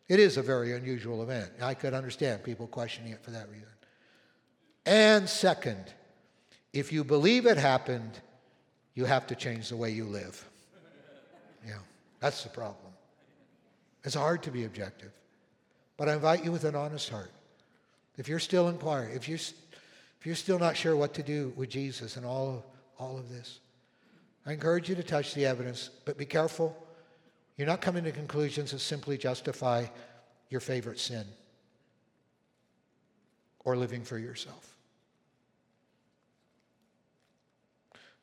it 0.08 0.18
is 0.18 0.38
a 0.38 0.42
very 0.42 0.72
unusual 0.72 1.22
event. 1.22 1.50
I 1.60 1.74
could 1.74 1.92
understand 1.92 2.42
people 2.42 2.66
questioning 2.66 3.12
it 3.12 3.22
for 3.22 3.30
that 3.32 3.50
reason. 3.50 3.68
And 4.86 5.28
second, 5.28 5.92
if 6.72 6.92
you 6.92 7.04
believe 7.04 7.46
it 7.46 7.56
happened, 7.56 8.20
you 8.94 9.04
have 9.04 9.26
to 9.28 9.34
change 9.34 9.68
the 9.68 9.76
way 9.76 9.90
you 9.90 10.04
live. 10.04 10.44
Yeah, 11.66 11.78
that's 12.20 12.42
the 12.42 12.50
problem. 12.50 12.92
It's 14.04 14.14
hard 14.14 14.42
to 14.44 14.50
be 14.50 14.64
objective. 14.64 15.12
But 15.96 16.08
I 16.08 16.14
invite 16.14 16.44
you 16.44 16.52
with 16.52 16.64
an 16.64 16.74
honest 16.74 17.08
heart. 17.08 17.32
If 18.16 18.28
you're 18.28 18.38
still 18.38 18.68
inquiring, 18.68 19.14
if 19.14 19.28
you're, 19.28 19.38
if 19.38 20.26
you're 20.26 20.34
still 20.34 20.58
not 20.58 20.76
sure 20.76 20.96
what 20.96 21.14
to 21.14 21.22
do 21.22 21.52
with 21.56 21.70
Jesus 21.70 22.16
and 22.16 22.24
all 22.24 22.64
all 22.98 23.16
of 23.16 23.28
this, 23.28 23.60
I 24.44 24.52
encourage 24.52 24.88
you 24.88 24.96
to 24.96 25.04
touch 25.04 25.34
the 25.34 25.46
evidence, 25.46 25.90
but 26.04 26.18
be 26.18 26.24
careful 26.24 26.76
you're 27.58 27.66
not 27.66 27.80
coming 27.80 28.04
to 28.04 28.12
conclusions 28.12 28.70
that 28.70 28.78
simply 28.78 29.18
justify 29.18 29.84
your 30.48 30.60
favorite 30.60 31.00
sin 31.00 31.26
or 33.64 33.76
living 33.76 34.04
for 34.04 34.16
yourself. 34.16 34.77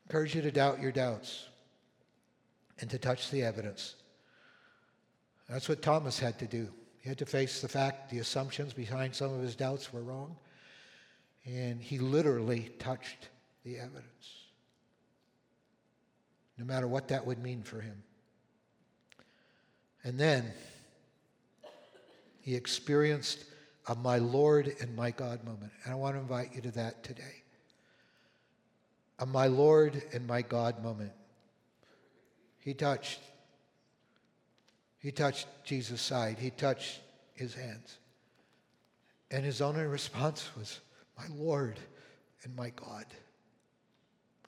Encourage 0.06 0.34
you 0.36 0.42
to 0.42 0.52
doubt 0.52 0.80
your 0.80 0.92
doubts 0.92 1.46
and 2.80 2.88
to 2.90 2.98
touch 2.98 3.30
the 3.30 3.42
evidence. 3.42 3.96
That's 5.48 5.68
what 5.68 5.82
Thomas 5.82 6.18
had 6.18 6.38
to 6.38 6.46
do. 6.46 6.68
He 7.00 7.08
had 7.08 7.18
to 7.18 7.26
face 7.26 7.60
the 7.60 7.68
fact 7.68 8.10
the 8.10 8.18
assumptions 8.18 8.72
behind 8.72 9.14
some 9.14 9.32
of 9.32 9.40
his 9.40 9.56
doubts 9.56 9.92
were 9.92 10.02
wrong. 10.02 10.36
And 11.44 11.80
he 11.80 11.98
literally 11.98 12.70
touched 12.78 13.28
the 13.64 13.78
evidence, 13.78 14.44
no 16.58 16.64
matter 16.64 16.86
what 16.88 17.08
that 17.08 17.26
would 17.26 17.38
mean 17.38 17.62
for 17.62 17.80
him. 17.80 18.02
And 20.02 20.18
then 20.18 20.52
he 22.40 22.54
experienced 22.54 23.44
a 23.88 23.94
my 23.94 24.18
Lord 24.18 24.74
and 24.80 24.94
my 24.94 25.10
God 25.10 25.44
moment. 25.44 25.72
And 25.84 25.92
I 25.92 25.96
want 25.96 26.14
to 26.16 26.20
invite 26.20 26.54
you 26.54 26.60
to 26.62 26.70
that 26.72 27.02
today. 27.04 27.42
A 29.18 29.26
my 29.26 29.46
Lord 29.46 30.02
and 30.12 30.26
my 30.26 30.42
God 30.42 30.82
moment. 30.82 31.12
He 32.58 32.74
touched. 32.74 33.20
He 34.98 35.10
touched 35.10 35.46
Jesus' 35.64 36.02
side. 36.02 36.38
He 36.38 36.50
touched 36.50 37.00
his 37.34 37.54
hands. 37.54 37.98
And 39.30 39.44
his 39.44 39.60
only 39.60 39.84
response 39.84 40.50
was, 40.56 40.80
My 41.18 41.26
Lord 41.34 41.78
and 42.44 42.54
my 42.54 42.70
God. 42.70 43.04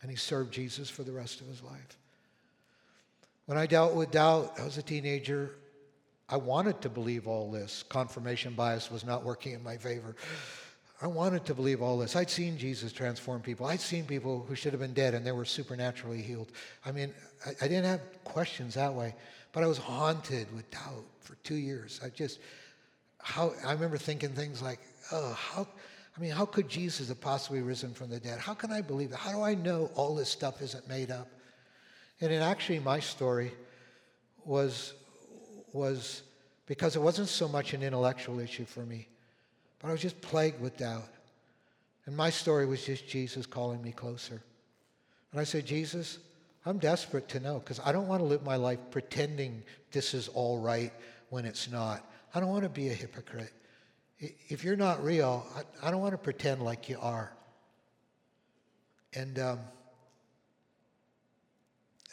And 0.03 0.11
he 0.11 0.17
served 0.17 0.53
Jesus 0.53 0.89
for 0.89 1.03
the 1.03 1.13
rest 1.13 1.41
of 1.41 1.47
his 1.49 1.63
life. 1.63 1.97
When 3.47 3.57
I 3.59 3.67
dealt 3.67 3.95
with 3.95 4.11
doubt, 4.11 4.61
I 4.61 4.65
was 4.65 4.79
a 4.79 4.83
teenager. 4.83 5.55
I 6.29 6.37
wanted 6.37 6.83
to 6.83 6.91
believe 6.91 7.27
all 7.27 7.51
this. 7.51 7.83
Confirmation 7.89 8.53
bias 8.55 8.91
was 8.91 9.05
not 9.05 9.25
working 9.25 9.55
in 9.55 9.63
my 9.63 9.79
favor. 9.79 10.15
I 11.01 11.07
wanted 11.07 11.45
to 11.47 11.55
believe 11.55 11.81
all 11.81 11.99
this. 11.99 12.17
I'd 12.17 12.31
seen 12.31 12.59
Jesus 12.59 12.93
transform 12.93 13.41
people. 13.41 13.67
I'd 13.67 13.81
seen 13.81 14.05
people 14.05 14.45
who 14.49 14.55
should 14.55 14.73
have 14.73 14.81
been 14.81 14.95
dead 14.95 15.15
and 15.15 15.25
they 15.25 15.33
were 15.33 15.45
supernaturally 15.45 16.23
healed. 16.23 16.51
I 16.85 16.91
mean, 16.93 17.15
I, 17.47 17.51
I 17.65 17.69
didn't 17.69 17.85
have 17.85 18.01
questions 18.25 18.75
that 18.75 18.93
way, 18.93 19.15
but 19.53 19.63
I 19.63 19.67
was 19.67 19.79
haunted 19.79 20.53
with 20.55 20.69
doubt 20.71 21.05
for 21.21 21.37
two 21.45 21.55
years. 21.55 22.01
I 22.05 22.09
just, 22.09 22.41
how, 23.21 23.53
I 23.65 23.73
remember 23.73 23.97
thinking 23.97 24.31
things 24.31 24.61
like, 24.61 24.81
oh, 25.13 25.33
how, 25.35 25.69
I 26.17 26.21
mean, 26.21 26.33
how 26.33 26.47
could 26.47 26.69
Jesus 26.69 27.09
have 27.09 27.21
possibly 27.21 27.63
risen 27.63 27.95
from 27.95 28.11
the 28.11 28.19
dead? 28.19 28.41
How 28.41 28.55
can 28.55 28.73
I 28.73 28.81
believe 28.81 29.13
it? 29.13 29.17
How 29.17 29.31
do 29.31 29.43
I 29.43 29.55
know 29.55 29.91
all 29.95 30.17
this 30.17 30.29
stuff 30.29 30.61
isn't 30.63 30.89
made 30.89 31.13
up? 31.13 31.29
And 32.21 32.33
it 32.33 32.43
actually, 32.43 32.81
my 32.81 32.99
story 32.99 33.53
was 34.45 34.95
was 35.73 36.23
because 36.67 36.97
it 36.97 37.03
wasn't 37.03 37.29
so 37.29 37.49
much 37.49 37.73
an 37.73 37.83
intellectual 37.83 38.41
issue 38.41 38.65
for 38.65 38.81
me, 38.81 39.09
but 39.79 39.89
I 39.89 39.93
was 39.93 40.01
just 40.01 40.21
plagued 40.21 40.61
with 40.61 40.77
doubt. 40.77 41.09
And 42.07 42.17
my 42.17 42.31
story 42.31 42.67
was 42.67 42.85
just 42.85 43.07
Jesus 43.07 43.47
calling 43.47 43.83
me 43.83 43.93
closer. 43.93 44.43
And 45.33 45.41
I 45.41 45.45
said, 45.45 45.67
Jesus, 45.67 46.19
I'm 46.65 46.79
desperate 46.79 47.29
to 47.29 47.41
know 47.41 47.59
because 47.59 47.81
I 47.85 47.93
don't 47.93 48.09
want 48.09 48.21
to 48.21 48.25
live 48.25 48.43
my 48.43 48.57
life 48.57 48.79
pretending 48.91 49.63
this 49.93 50.15
is 50.15 50.29
all 50.29 50.59
right 50.59 50.93
when 51.31 51.45
it's 51.45 51.71
not. 51.71 52.05
I 52.35 52.41
don't 52.41 52.49
want 52.49 52.63
to 52.63 52.69
be 52.69 52.89
a 52.89 52.95
hypocrite. 52.95 53.53
If 54.19 54.65
you're 54.65 54.77
not 54.77 55.03
real, 55.05 55.47
I, 55.83 55.91
don't 55.91 56.01
want 56.01 56.13
to 56.13 56.19
pretend 56.19 56.63
like 56.63 56.89
you 56.89 56.99
are. 57.01 57.33
And 59.15 59.39
um, 59.39 59.61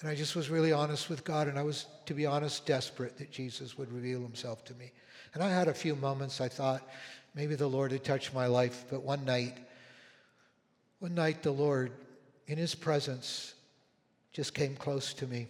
and 0.02 0.10
I 0.10 0.16
just 0.16 0.36
was 0.36 0.50
really 0.50 0.74
honest 0.74 1.10
with 1.10 1.24
God, 1.24 1.48
and 1.48 1.58
I 1.58 1.64
was, 1.64 1.86
to 2.06 2.14
be 2.14 2.26
honest, 2.26 2.66
desperate 2.66 3.18
that 3.18 3.32
Jesus 3.32 3.78
would 3.78 3.92
reveal 3.92 4.22
himself 4.22 4.66
to 4.66 4.74
me. 4.76 4.92
And 5.34 5.42
I 5.42 5.50
had 5.50 5.68
a 5.68 5.74
few 5.74 5.96
moments 5.96 6.42
I 6.42 6.50
thought 6.50 6.88
maybe 7.36 7.56
the 7.56 7.68
Lord 7.68 7.92
had 7.92 8.04
touched 8.04 8.34
my 8.34 8.48
life, 8.48 8.86
but 8.90 9.04
one 9.04 9.26
night, 9.26 9.58
one 11.00 11.14
night 11.14 11.44
the 11.44 11.52
Lord, 11.52 11.92
in 12.48 12.58
his 12.58 12.74
presence, 12.74 13.54
just 14.34 14.54
came 14.54 14.76
close 14.76 15.14
to 15.16 15.28
me. 15.28 15.48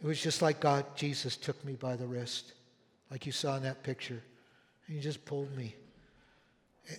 It 0.00 0.06
was 0.06 0.22
just 0.22 0.42
like 0.42 0.60
God, 0.60 0.84
Jesus 0.96 1.36
took 1.36 1.62
me 1.64 1.74
by 1.74 1.96
the 1.96 2.06
wrist, 2.06 2.52
like 3.10 3.26
you 3.26 3.32
saw 3.32 3.56
in 3.56 3.62
that 3.64 3.82
picture, 3.82 4.22
and 4.86 4.96
he 4.96 5.02
just 5.02 5.24
pulled 5.24 5.54
me. 5.56 5.74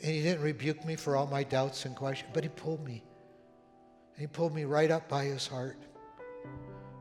And 0.02 0.14
he 0.14 0.22
didn't 0.22 0.44
rebuke 0.44 0.86
me 0.86 0.96
for 0.96 1.16
all 1.16 1.28
my 1.28 1.44
doubts 1.44 1.86
and 1.86 1.96
questions, 1.96 2.30
but 2.34 2.44
he 2.44 2.50
pulled 2.50 2.86
me. 2.86 3.04
And 4.16 4.22
he 4.22 4.28
pulled 4.28 4.54
me 4.54 4.66
right 4.66 4.92
up 4.92 5.08
by 5.08 5.26
his 5.26 5.48
heart 5.48 5.78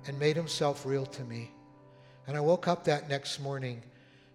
and 0.07 0.19
made 0.19 0.37
himself 0.37 0.87
real 0.87 1.05
to 1.05 1.25
me. 1.25 1.51
And 2.27 2.37
I 2.37 2.41
woke 2.41 2.69
up 2.69 2.85
that 2.85 3.09
next 3.09 3.41
morning 3.41 3.83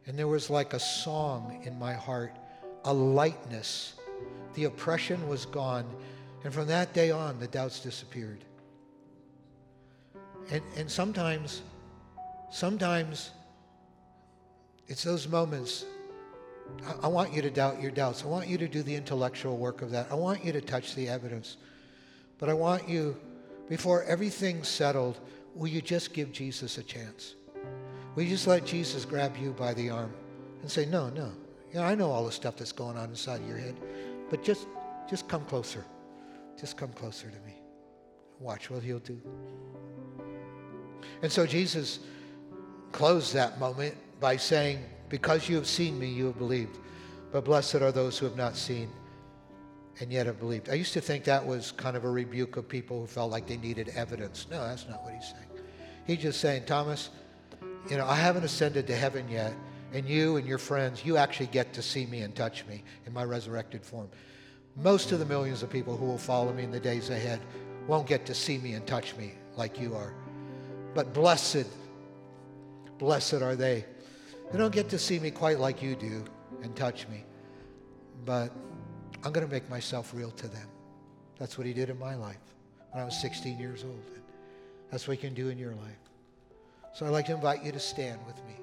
and 0.05 0.19
there 0.19 0.27
was 0.27 0.49
like 0.49 0.73
a 0.73 0.79
song 0.79 1.61
in 1.63 1.79
my 1.79 1.93
heart, 1.93 2.35
a 2.85 2.93
lightness. 2.93 3.93
The 4.55 4.65
oppression 4.65 5.27
was 5.27 5.45
gone. 5.45 5.85
And 6.43 6.53
from 6.53 6.67
that 6.67 6.93
day 6.93 7.11
on, 7.11 7.39
the 7.39 7.47
doubts 7.47 7.79
disappeared. 7.79 8.43
And, 10.51 10.61
and 10.75 10.91
sometimes, 10.91 11.61
sometimes 12.51 13.31
it's 14.87 15.03
those 15.03 15.27
moments. 15.27 15.85
I, 16.85 17.05
I 17.05 17.07
want 17.07 17.33
you 17.33 17.41
to 17.41 17.49
doubt 17.49 17.81
your 17.81 17.91
doubts. 17.91 18.23
I 18.23 18.27
want 18.27 18.47
you 18.47 18.57
to 18.57 18.67
do 18.67 18.83
the 18.83 18.95
intellectual 18.95 19.57
work 19.57 19.81
of 19.81 19.91
that. 19.91 20.07
I 20.11 20.15
want 20.15 20.43
you 20.43 20.51
to 20.51 20.61
touch 20.61 20.95
the 20.95 21.07
evidence. 21.07 21.57
But 22.39 22.49
I 22.49 22.53
want 22.53 22.89
you, 22.89 23.15
before 23.69 24.03
everything's 24.03 24.67
settled, 24.67 25.19
will 25.55 25.69
you 25.69 25.81
just 25.81 26.13
give 26.13 26.31
Jesus 26.31 26.77
a 26.77 26.83
chance? 26.83 27.35
Will 28.15 28.23
you 28.23 28.29
just 28.29 28.47
let 28.47 28.65
Jesus 28.65 29.05
grab 29.05 29.37
you 29.37 29.51
by 29.51 29.73
the 29.73 29.89
arm 29.89 30.13
and 30.61 30.69
say, 30.69 30.85
no, 30.85 31.09
no. 31.09 31.31
Yeah, 31.73 31.87
I 31.87 31.95
know 31.95 32.11
all 32.11 32.25
the 32.25 32.31
stuff 32.31 32.57
that's 32.57 32.71
going 32.71 32.97
on 32.97 33.09
inside 33.09 33.41
of 33.41 33.47
your 33.47 33.57
head, 33.57 33.75
but 34.29 34.43
just, 34.43 34.67
just 35.09 35.27
come 35.27 35.43
closer. 35.45 35.83
Just 36.59 36.77
come 36.77 36.93
closer 36.93 37.29
to 37.29 37.39
me. 37.47 37.55
Watch 38.39 38.69
what 38.69 38.83
he'll 38.83 38.99
do. 38.99 39.19
And 41.21 41.31
so 41.31 41.45
Jesus 41.47 41.99
closed 42.91 43.33
that 43.33 43.59
moment 43.59 43.95
by 44.19 44.37
saying, 44.37 44.79
because 45.09 45.49
you 45.49 45.55
have 45.55 45.67
seen 45.67 45.97
me, 45.97 46.07
you 46.07 46.27
have 46.27 46.37
believed. 46.37 46.77
But 47.31 47.45
blessed 47.45 47.75
are 47.75 47.91
those 47.91 48.19
who 48.19 48.25
have 48.25 48.37
not 48.37 48.55
seen 48.55 48.89
and 49.99 50.11
yet 50.11 50.25
have 50.27 50.39
believed. 50.39 50.69
I 50.69 50.73
used 50.73 50.93
to 50.93 51.01
think 51.01 51.23
that 51.23 51.43
was 51.45 51.71
kind 51.71 51.97
of 51.97 52.03
a 52.03 52.09
rebuke 52.09 52.57
of 52.57 52.67
people 52.67 53.01
who 53.01 53.07
felt 53.07 53.31
like 53.31 53.47
they 53.47 53.57
needed 53.57 53.89
evidence. 53.95 54.47
No, 54.49 54.65
that's 54.67 54.87
not 54.87 55.03
what 55.03 55.13
he's 55.13 55.25
saying. 55.25 55.47
He's 56.05 56.19
just 56.19 56.39
saying, 56.39 56.65
Thomas, 56.65 57.09
you 57.89 57.97
know, 57.97 58.05
I 58.05 58.15
haven't 58.15 58.43
ascended 58.43 58.87
to 58.87 58.95
heaven 58.95 59.27
yet, 59.29 59.53
and 59.93 60.09
you 60.09 60.37
and 60.37 60.47
your 60.47 60.57
friends, 60.57 61.05
you 61.05 61.17
actually 61.17 61.45
get 61.47 61.71
to 61.73 61.81
see 61.81 62.05
me 62.05 62.21
and 62.21 62.35
touch 62.35 62.65
me 62.65 62.83
in 63.05 63.13
my 63.13 63.23
resurrected 63.23 63.85
form. 63.85 64.09
Most 64.75 65.11
of 65.11 65.19
the 65.19 65.25
millions 65.25 65.61
of 65.61 65.69
people 65.69 65.95
who 65.95 66.05
will 66.05 66.17
follow 66.17 66.51
me 66.51 66.63
in 66.63 66.71
the 66.71 66.79
days 66.79 67.11
ahead 67.11 67.39
won't 67.87 68.07
get 68.07 68.25
to 68.25 68.33
see 68.33 68.57
me 68.57 68.73
and 68.73 68.85
touch 68.87 69.15
me 69.15 69.33
like 69.55 69.79
you 69.79 69.95
are. 69.95 70.13
But 70.95 71.13
blessed, 71.13 71.67
blessed 72.97 73.35
are 73.35 73.55
they. 73.55 73.85
They 74.51 74.57
don't 74.57 74.73
get 74.73 74.89
to 74.89 74.99
see 74.99 75.19
me 75.19 75.29
quite 75.29 75.59
like 75.59 75.81
you 75.81 75.95
do 75.95 76.23
and 76.63 76.75
touch 76.75 77.07
me. 77.07 77.23
But 78.25 78.51
I'm 79.23 79.31
going 79.31 79.45
to 79.45 79.51
make 79.51 79.69
myself 79.69 80.11
real 80.13 80.31
to 80.31 80.47
them. 80.47 80.67
That's 81.37 81.57
what 81.57 81.67
he 81.67 81.73
did 81.73 81.89
in 81.89 81.99
my 81.99 82.15
life 82.15 82.37
when 82.91 83.01
I 83.01 83.05
was 83.05 83.19
16 83.21 83.59
years 83.59 83.83
old. 83.83 84.11
That's 84.89 85.07
what 85.07 85.17
he 85.17 85.21
can 85.21 85.33
do 85.33 85.49
in 85.49 85.57
your 85.57 85.73
life. 85.73 85.99
So 86.93 87.05
I'd 87.05 87.09
like 87.09 87.25
to 87.27 87.33
invite 87.33 87.63
you 87.63 87.71
to 87.71 87.79
stand 87.79 88.19
with 88.25 88.37
me. 88.45 88.62